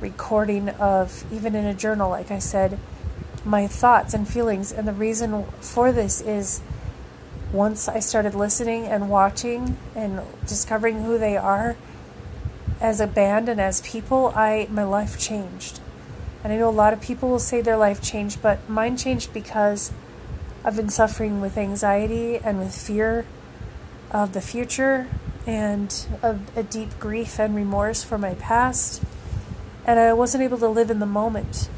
recording 0.00 0.68
of, 0.68 1.24
even 1.32 1.54
in 1.54 1.64
a 1.64 1.74
journal, 1.74 2.10
like 2.10 2.30
I 2.30 2.38
said, 2.38 2.78
my 3.44 3.66
thoughts 3.66 4.14
and 4.14 4.28
feelings. 4.28 4.72
And 4.72 4.86
the 4.86 4.92
reason 4.92 5.44
for 5.60 5.92
this 5.92 6.20
is 6.20 6.60
once 7.52 7.88
I 7.88 7.98
started 7.98 8.34
listening 8.34 8.84
and 8.84 9.08
watching 9.08 9.76
and 9.94 10.20
discovering 10.46 11.02
who 11.02 11.18
they 11.18 11.36
are 11.36 11.76
as 12.80 13.00
a 13.00 13.06
band 13.06 13.48
and 13.48 13.60
as 13.60 13.80
people, 13.80 14.32
I 14.36 14.68
my 14.70 14.84
life 14.84 15.18
changed. 15.18 15.80
And 16.44 16.52
I 16.52 16.56
know 16.56 16.68
a 16.68 16.70
lot 16.70 16.92
of 16.92 17.00
people 17.00 17.28
will 17.28 17.38
say 17.38 17.60
their 17.60 17.76
life 17.76 18.00
changed, 18.00 18.40
but 18.40 18.68
mine 18.68 18.96
changed 18.96 19.32
because 19.32 19.92
I've 20.64 20.76
been 20.76 20.90
suffering 20.90 21.40
with 21.40 21.58
anxiety 21.58 22.36
and 22.36 22.58
with 22.58 22.74
fear 22.74 23.26
of 24.10 24.32
the 24.32 24.40
future 24.40 25.08
and 25.46 26.06
a, 26.22 26.38
a 26.54 26.62
deep 26.62 26.98
grief 26.98 27.38
and 27.38 27.54
remorse 27.54 28.04
for 28.04 28.18
my 28.18 28.34
past 28.34 29.02
and 29.88 29.98
I 29.98 30.12
wasn't 30.12 30.44
able 30.44 30.58
to 30.58 30.68
live 30.68 30.90
in 30.90 30.98
the 30.98 31.06
moment. 31.06 31.70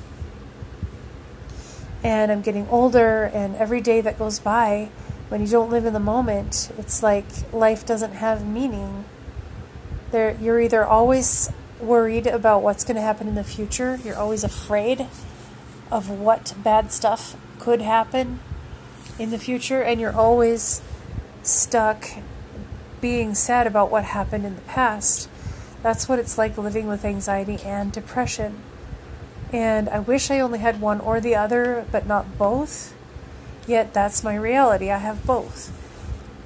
And 2.03 2.33
I'm 2.33 2.43
getting 2.43 2.67
older, 2.69 3.31
and 3.33 3.55
every 3.55 3.81
day 3.81 4.01
that 4.01 4.19
goes 4.19 4.41
by, 4.41 4.91
when 5.29 5.41
you 5.41 5.47
don't 5.47 5.71
live 5.71 5.85
in 5.85 5.93
the 5.93 6.01
moment, 6.01 6.73
it's 6.77 7.05
like 7.05 7.27
life 7.53 7.87
doesn't 7.87 8.15
have 8.15 8.45
meaning. 8.45 9.05
There, 10.11 10.37
you're 10.41 10.61
either 10.61 10.85
always 10.85 11.53
worried 11.83 12.27
about 12.27 12.63
what's 12.63 12.85
going 12.85 12.97
to 12.97 13.03
happen 13.03 13.29
in 13.29 13.35
the 13.35 13.45
future, 13.45 13.99
you're 14.05 14.17
always 14.17 14.45
afraid 14.45 15.07
of 15.91 16.09
what 16.09 16.55
bad 16.63 16.93
stuff 16.93 17.37
could 17.59 17.81
happen 17.81 18.41
in 19.19 19.31
the 19.31 19.39
future, 19.39 19.83
and 19.83 20.01
you're 20.01 20.17
always 20.17 20.81
stuck 21.43 22.07
being 23.01 23.35
sad 23.35 23.67
about 23.67 23.91
what 23.91 24.05
happened 24.05 24.45
in 24.45 24.55
the 24.55 24.61
past. 24.63 25.29
That's 25.83 26.09
what 26.09 26.19
it's 26.19 26.37
like 26.37 26.59
living 26.59 26.87
with 26.87 27.05
anxiety 27.05 27.59
and 27.65 27.91
depression. 27.91 28.63
And 29.53 29.89
I 29.89 29.99
wish 29.99 30.31
I 30.31 30.41
only 30.41 30.59
had 30.59 30.81
one 30.81 31.01
or 31.01 31.21
the 31.21 31.35
other, 31.35 31.87
but 31.91 32.07
not 32.07 32.39
both. 32.39 32.95
Yet 33.67 33.93
that's 33.93 34.23
my 34.23 34.35
reality. 34.35 34.91
I 34.91 34.99
have 34.99 35.27
both. 35.27 35.73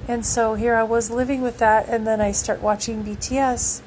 And 0.07 0.25
so 0.25 0.55
here 0.55 0.75
I 0.75 0.83
was 0.83 1.09
living 1.09 1.41
with 1.41 1.57
that, 1.59 1.87
and 1.89 2.05
then 2.05 2.21
I 2.21 2.31
start 2.31 2.61
watching 2.61 3.03
BTS 3.03 3.81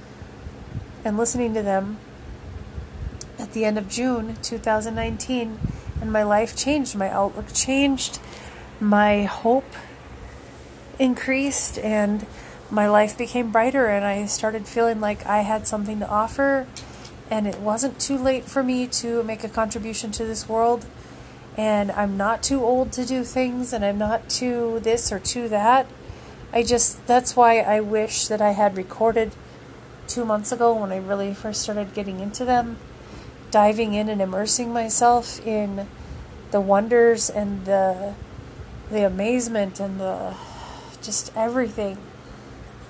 and 1.09 1.17
listening 1.17 1.55
to 1.55 1.63
them 1.63 1.99
at 3.39 3.53
the 3.53 3.65
end 3.65 3.79
of 3.79 3.89
June 3.89 4.37
2019, 4.43 5.59
and 6.03 6.13
my 6.13 6.23
life 6.23 6.55
changed. 6.55 6.95
My 6.95 7.09
outlook 7.09 7.53
changed. 7.55 8.21
My 8.79 9.25
hope 9.25 9.75
increased, 10.99 11.79
and 11.79 12.27
my 12.71 12.87
life 12.87 13.17
became 13.17 13.51
brighter 13.51 13.87
and 13.87 14.05
I 14.05 14.27
started 14.27 14.67
feeling 14.67 15.01
like 15.01 15.25
I 15.25 15.39
had 15.41 15.67
something 15.67 16.01
to 16.01 16.09
offer 16.09 16.67
and 17.31 17.47
it 17.47 17.59
wasn't 17.61 17.99
too 17.99 18.19
late 18.19 18.45
for 18.45 18.63
me 18.63 18.87
to 18.89 19.23
make 19.23 19.43
a 19.43 19.49
contribution 19.49 20.13
to 20.13 20.27
this 20.27 20.49
world 20.49 20.85
and 21.57 21.91
I'm 21.93 22.19
not 22.19 22.43
too 22.43 22.63
old 22.63 22.93
to 22.93 23.07
do 23.07 23.25
things 23.25 23.73
and 23.73 23.85
I'm 23.85 23.97
not 23.97 24.29
too 24.29 24.81
this 24.83 25.11
or 25.11 25.19
too 25.19 25.49
that. 25.49 25.87
I 26.53 26.63
just 26.63 27.07
that's 27.07 27.35
why 27.35 27.61
I 27.61 27.81
wish 27.81 28.29
that 28.29 28.43
I 28.43 28.51
had 28.51 28.77
recorded 28.77 29.33
2 30.09 30.25
months 30.25 30.51
ago 30.51 30.75
when 30.75 30.91
I 30.91 30.97
really 30.97 31.35
first 31.35 31.63
started 31.63 31.95
getting 31.95 32.21
into 32.21 32.45
them, 32.45 32.79
diving 33.51 33.95
in 33.95 34.09
and 34.09 34.21
immersing 34.21 34.73
myself 34.73 35.39
in 35.47 35.87
the 36.51 36.61
wonders 36.61 37.31
and 37.31 37.65
the 37.65 38.15
the 38.91 39.05
amazement 39.05 39.79
and 39.81 40.01
the 40.01 40.35
just 41.03 41.31
everything 41.37 41.99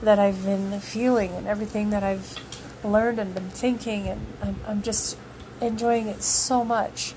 that 0.00 0.18
I've 0.18 0.44
been 0.44 0.78
feeling 0.80 1.32
and 1.34 1.46
everything 1.46 1.90
that 1.90 2.04
I've 2.04 2.38
learned 2.84 3.18
and 3.18 3.34
been 3.34 3.50
thinking, 3.50 4.06
and 4.06 4.20
I'm, 4.40 4.56
I'm 4.66 4.82
just 4.82 5.18
enjoying 5.60 6.06
it 6.06 6.22
so 6.22 6.64
much. 6.64 7.14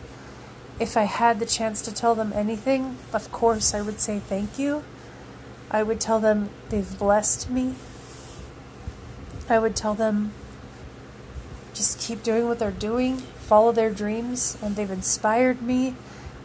if 0.82 0.98
I 0.98 1.04
had 1.04 1.40
the 1.40 1.46
chance 1.46 1.80
to 1.84 1.94
tell 1.94 2.16
them 2.16 2.34
anything, 2.34 2.98
of 3.14 3.32
course 3.32 3.76
I 3.76 3.82
would 3.82 4.00
say 4.00 4.18
thank 4.18 4.58
you. 4.58 4.84
I 5.70 5.84
would 5.84 6.02
tell 6.02 6.20
them 6.20 6.50
they've 6.70 6.98
blessed 6.98 7.52
me. 7.52 7.76
I 9.52 9.60
would 9.60 9.76
tell 9.76 9.94
them 9.94 10.32
just 11.74 12.00
keep 12.00 12.24
doing 12.24 12.48
what 12.48 12.60
they're 12.60 12.72
doing, 12.72 13.18
follow 13.18 13.74
their 13.74 13.92
dreams, 13.92 14.58
and 14.62 14.78
they've 14.78 14.90
inspired 14.90 15.62
me. 15.62 15.96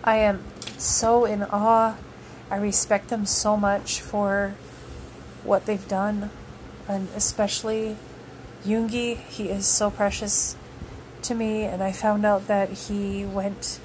I 0.03 0.17
am 0.17 0.43
so 0.77 1.25
in 1.25 1.45
awe. 1.45 1.97
I 2.51 2.57
respect 2.57 3.09
them 3.09 3.25
so 3.25 3.57
much 3.57 4.01
for 4.01 4.55
what 5.45 5.67
they've 5.67 5.87
done, 5.87 6.31
and 6.89 7.09
especially 7.15 7.97
Yoongi. 8.65 9.19
He 9.19 9.51
is 9.51 9.67
so 9.67 9.89
precious 9.91 10.57
to 11.23 11.35
me, 11.35 11.63
and 11.63 11.85
I 11.85 11.93
found 11.93 12.27
out 12.27 12.49
that 12.49 12.71
he 12.71 13.25
went 13.25 13.79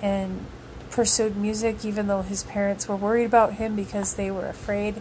and 0.00 0.46
pursued 0.90 1.36
music 1.36 1.84
even 1.84 2.06
though 2.06 2.22
his 2.22 2.42
parents 2.44 2.88
were 2.88 2.96
worried 2.96 3.26
about 3.26 3.54
him 3.54 3.76
because 3.76 4.14
they 4.14 4.30
were 4.30 4.46
afraid 4.46 5.00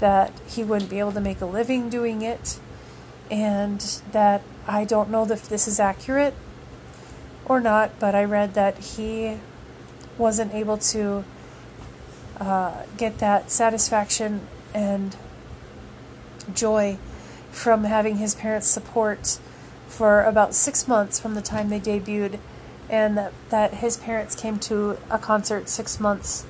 that 0.00 0.32
he 0.48 0.64
wouldn't 0.64 0.90
be 0.90 0.98
able 0.98 1.12
to 1.12 1.20
make 1.20 1.40
a 1.40 1.46
living 1.46 1.88
doing 1.88 2.22
it, 2.22 2.58
and 3.30 3.80
that 4.12 4.42
I 4.66 4.84
don't 4.84 5.10
know 5.10 5.24
if 5.30 5.48
this 5.48 5.68
is 5.68 5.80
accurate 5.80 6.34
or 7.44 7.60
not, 7.60 7.98
but 7.98 8.14
I 8.14 8.24
read 8.24 8.54
that 8.54 8.78
he 8.78 9.38
wasn't 10.16 10.54
able 10.54 10.78
to 10.78 11.24
uh, 12.38 12.82
get 12.96 13.18
that 13.18 13.50
satisfaction 13.50 14.46
and 14.74 15.16
joy 16.54 16.98
from 17.50 17.84
having 17.84 18.16
his 18.16 18.34
parents' 18.34 18.66
support 18.66 19.38
for 19.88 20.22
about 20.22 20.54
six 20.54 20.86
months 20.86 21.18
from 21.18 21.34
the 21.34 21.42
time 21.42 21.70
they 21.70 21.80
debuted, 21.80 22.38
and 22.88 23.16
that, 23.16 23.32
that 23.48 23.74
his 23.74 23.96
parents 23.96 24.34
came 24.34 24.58
to 24.58 24.98
a 25.10 25.18
concert 25.18 25.68
six 25.68 25.98
months 25.98 26.46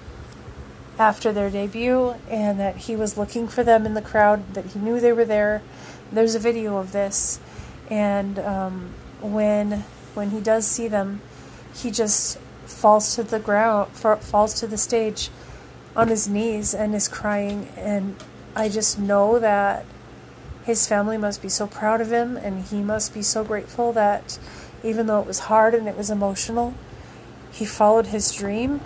after 0.99 1.33
their 1.33 1.49
debut, 1.51 2.15
and 2.29 2.59
that 2.59 2.77
he 2.77 2.97
was 2.97 3.17
looking 3.17 3.47
for 3.49 3.63
them 3.63 3.87
in 3.87 3.95
the 3.95 4.03
crowd, 4.03 4.55
that 4.55 4.67
he 4.67 4.79
knew 4.79 5.01
they 5.01 5.13
were 5.13 5.25
there. 5.25 5.63
There's 6.11 6.35
a 6.35 6.41
video 6.41 6.79
of 6.79 6.93
this, 6.93 7.39
and 7.89 8.39
um, 8.39 8.95
when 9.21 9.85
when 10.15 10.31
he 10.31 10.41
does 10.41 10.67
see 10.67 10.89
them, 10.89 11.21
he 11.75 11.91
just 11.91 12.39
falls 12.67 13.15
to 13.15 13.23
the 13.23 13.39
ground, 13.39 13.91
falls 13.93 14.55
to 14.55 14.67
the 14.67 14.77
stage 14.77 15.31
on 15.95 16.09
his 16.09 16.29
knees 16.29 16.75
and 16.75 16.95
is 16.95 17.09
crying. 17.09 17.69
And 17.77 18.17
I 18.55 18.69
just 18.69 18.99
know 18.99 19.39
that 19.39 19.85
his 20.65 20.87
family 20.87 21.17
must 21.17 21.41
be 21.41 21.49
so 21.49 21.67
proud 21.67 22.01
of 22.01 22.11
him, 22.11 22.37
and 22.37 22.65
he 22.65 22.83
must 22.83 23.15
be 23.15 23.23
so 23.23 23.45
grateful 23.45 23.93
that 23.93 24.39
even 24.83 25.07
though 25.07 25.21
it 25.21 25.27
was 25.27 25.41
hard 25.41 25.75
and 25.75 25.89
it 25.89 25.97
was 25.97 26.11
emotional, 26.11 26.75
he 27.51 27.65
followed 27.65 28.07
his 28.07 28.33
dream 28.33 28.81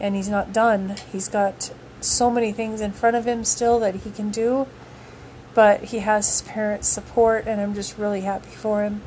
and 0.00 0.16
he's 0.16 0.28
not 0.28 0.52
done. 0.52 0.96
He's 1.12 1.28
got 1.28 1.72
so 2.00 2.30
many 2.30 2.52
things 2.52 2.80
in 2.80 2.92
front 2.92 3.16
of 3.16 3.26
him 3.26 3.44
still 3.44 3.78
that 3.80 3.96
he 3.96 4.10
can 4.10 4.30
do, 4.30 4.66
but 5.54 5.84
he 5.84 5.98
has 5.98 6.26
his 6.28 6.42
parents' 6.48 6.88
support, 6.88 7.46
and 7.46 7.60
I'm 7.60 7.74
just 7.74 7.98
really 7.98 8.22
happy 8.22 8.50
for 8.50 8.82
him. 8.82 9.02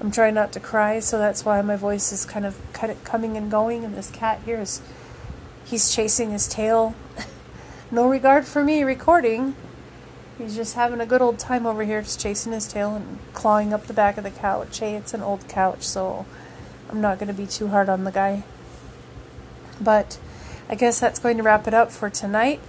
I'm 0.00 0.10
trying 0.10 0.34
not 0.34 0.52
to 0.52 0.60
cry, 0.60 1.00
so 1.00 1.18
that's 1.18 1.44
why 1.44 1.62
my 1.62 1.76
voice 1.76 2.12
is 2.12 2.24
kind 2.26 2.44
of 2.44 2.58
coming 3.04 3.36
and 3.36 3.50
going. 3.50 3.84
And 3.84 3.94
this 3.94 4.10
cat 4.10 4.40
here 4.44 4.60
is, 4.60 4.82
he's 5.64 5.94
chasing 5.94 6.32
his 6.32 6.46
tail. 6.46 6.94
no 7.90 8.06
regard 8.08 8.46
for 8.46 8.62
me 8.62 8.82
recording. 8.82 9.56
He's 10.36 10.54
just 10.54 10.74
having 10.74 11.00
a 11.00 11.06
good 11.06 11.22
old 11.22 11.38
time 11.38 11.64
over 11.64 11.82
here, 11.82 12.02
just 12.02 12.20
chasing 12.20 12.52
his 12.52 12.68
tail 12.68 12.94
and 12.94 13.18
clawing 13.32 13.72
up 13.72 13.86
the 13.86 13.94
back 13.94 14.18
of 14.18 14.24
the 14.24 14.30
couch. 14.30 14.78
Hey, 14.80 14.96
it's 14.96 15.14
an 15.14 15.22
old 15.22 15.48
couch, 15.48 15.82
so 15.82 16.26
I'm 16.90 17.00
not 17.00 17.18
going 17.18 17.28
to 17.28 17.34
be 17.34 17.46
too 17.46 17.68
hard 17.68 17.88
on 17.88 18.04
the 18.04 18.12
guy. 18.12 18.44
But 19.80 20.18
I 20.68 20.74
guess 20.74 21.00
that's 21.00 21.18
going 21.18 21.36
to 21.36 21.42
wrap 21.42 21.66
it 21.66 21.74
up 21.74 21.90
for 21.90 22.10
tonight. 22.10 22.60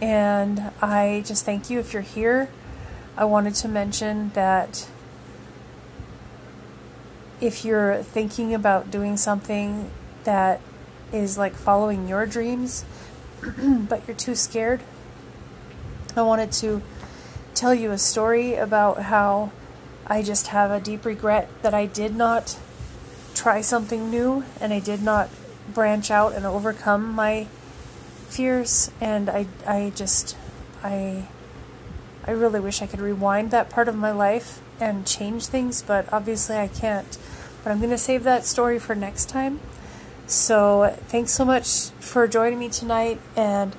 And 0.00 0.72
I 0.82 1.22
just 1.24 1.44
thank 1.44 1.70
you 1.70 1.78
if 1.78 1.92
you're 1.92 2.02
here. 2.02 2.48
I 3.16 3.24
wanted 3.24 3.54
to 3.56 3.68
mention 3.68 4.30
that 4.30 4.88
if 7.40 7.64
you're 7.64 8.02
thinking 8.02 8.54
about 8.54 8.90
doing 8.90 9.16
something 9.16 9.90
that 10.24 10.60
is 11.12 11.38
like 11.38 11.54
following 11.54 12.08
your 12.08 12.26
dreams, 12.26 12.84
but 13.42 14.06
you're 14.06 14.16
too 14.16 14.34
scared, 14.34 14.80
I 16.16 16.22
wanted 16.22 16.52
to 16.52 16.82
tell 17.54 17.74
you 17.74 17.92
a 17.92 17.98
story 17.98 18.54
about 18.54 19.02
how 19.02 19.52
I 20.06 20.22
just 20.22 20.48
have 20.48 20.70
a 20.70 20.80
deep 20.80 21.04
regret 21.04 21.48
that 21.62 21.72
I 21.72 21.86
did 21.86 22.16
not 22.16 22.58
try 23.34 23.60
something 23.60 24.10
new 24.10 24.44
and 24.60 24.72
I 24.72 24.80
did 24.80 25.02
not 25.02 25.28
branch 25.72 26.10
out 26.10 26.32
and 26.34 26.44
overcome 26.44 27.12
my 27.12 27.46
fears 28.28 28.90
and 29.00 29.30
I 29.30 29.46
I 29.66 29.92
just 29.94 30.36
I 30.82 31.28
I 32.26 32.30
really 32.30 32.60
wish 32.60 32.80
I 32.80 32.86
could 32.86 33.00
rewind 33.00 33.50
that 33.50 33.68
part 33.68 33.86
of 33.86 33.94
my 33.94 34.10
life 34.10 34.60
and 34.80 35.06
change 35.06 35.46
things, 35.46 35.82
but 35.82 36.10
obviously 36.12 36.56
I 36.56 36.68
can't. 36.68 37.18
But 37.62 37.70
I'm 37.70 37.78
going 37.78 37.90
to 37.90 37.98
save 37.98 38.24
that 38.24 38.44
story 38.44 38.78
for 38.78 38.94
next 38.94 39.28
time. 39.28 39.60
So, 40.26 40.96
thanks 41.08 41.32
so 41.32 41.44
much 41.44 41.90
for 42.00 42.26
joining 42.26 42.58
me 42.58 42.70
tonight, 42.70 43.20
and 43.36 43.76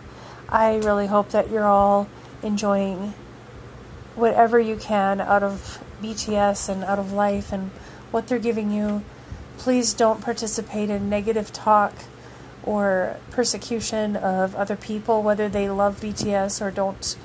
I 0.47 0.75
really 0.77 1.07
hope 1.07 1.29
that 1.29 1.49
you're 1.49 1.65
all 1.65 2.07
enjoying 2.43 3.15
whatever 4.13 4.59
you 4.59 4.75
can 4.75 5.19
out 5.19 5.41
of 5.41 5.83
BTS 6.03 6.69
and 6.69 6.83
out 6.83 6.99
of 6.99 7.11
life 7.11 7.51
and 7.51 7.71
what 8.11 8.27
they're 8.27 8.37
giving 8.37 8.69
you. 8.69 9.03
Please 9.57 9.93
don't 9.93 10.21
participate 10.21 10.89
in 10.89 11.09
negative 11.09 11.51
talk 11.51 11.93
or 12.63 13.17
persecution 13.29 14.15
of 14.15 14.55
other 14.55 14.75
people, 14.75 15.21
whether 15.21 15.47
they 15.47 15.69
love 15.69 15.99
BTS 15.99 16.61
or 16.61 16.71
don't 16.71 17.15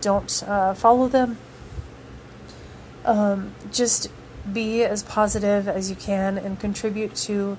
don't 0.00 0.42
uh, 0.46 0.74
follow 0.74 1.08
them. 1.08 1.38
Um, 3.04 3.54
just 3.72 4.10
be 4.52 4.84
as 4.84 5.02
positive 5.02 5.68
as 5.68 5.90
you 5.90 5.96
can 5.96 6.38
and 6.38 6.58
contribute 6.58 7.14
to 7.14 7.58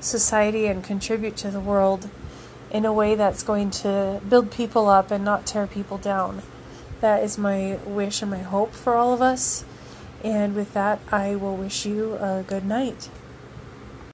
society 0.00 0.66
and 0.66 0.84
contribute 0.84 1.36
to 1.38 1.50
the 1.50 1.60
world 1.60 2.08
in 2.70 2.84
a 2.84 2.92
way 2.92 3.14
that's 3.14 3.42
going 3.42 3.70
to 3.70 4.20
build 4.28 4.50
people 4.50 4.88
up 4.88 5.10
and 5.10 5.24
not 5.24 5.46
tear 5.46 5.66
people 5.66 5.98
down. 5.98 6.42
That 7.00 7.22
is 7.22 7.38
my 7.38 7.78
wish 7.84 8.22
and 8.22 8.30
my 8.30 8.38
hope 8.38 8.72
for 8.72 8.94
all 8.94 9.12
of 9.12 9.20
us. 9.20 9.64
And 10.24 10.54
with 10.54 10.72
that, 10.72 11.00
I 11.12 11.36
will 11.36 11.54
wish 11.54 11.84
you 11.84 12.14
a 12.14 12.42
good 12.48 12.64
night. 12.64 13.10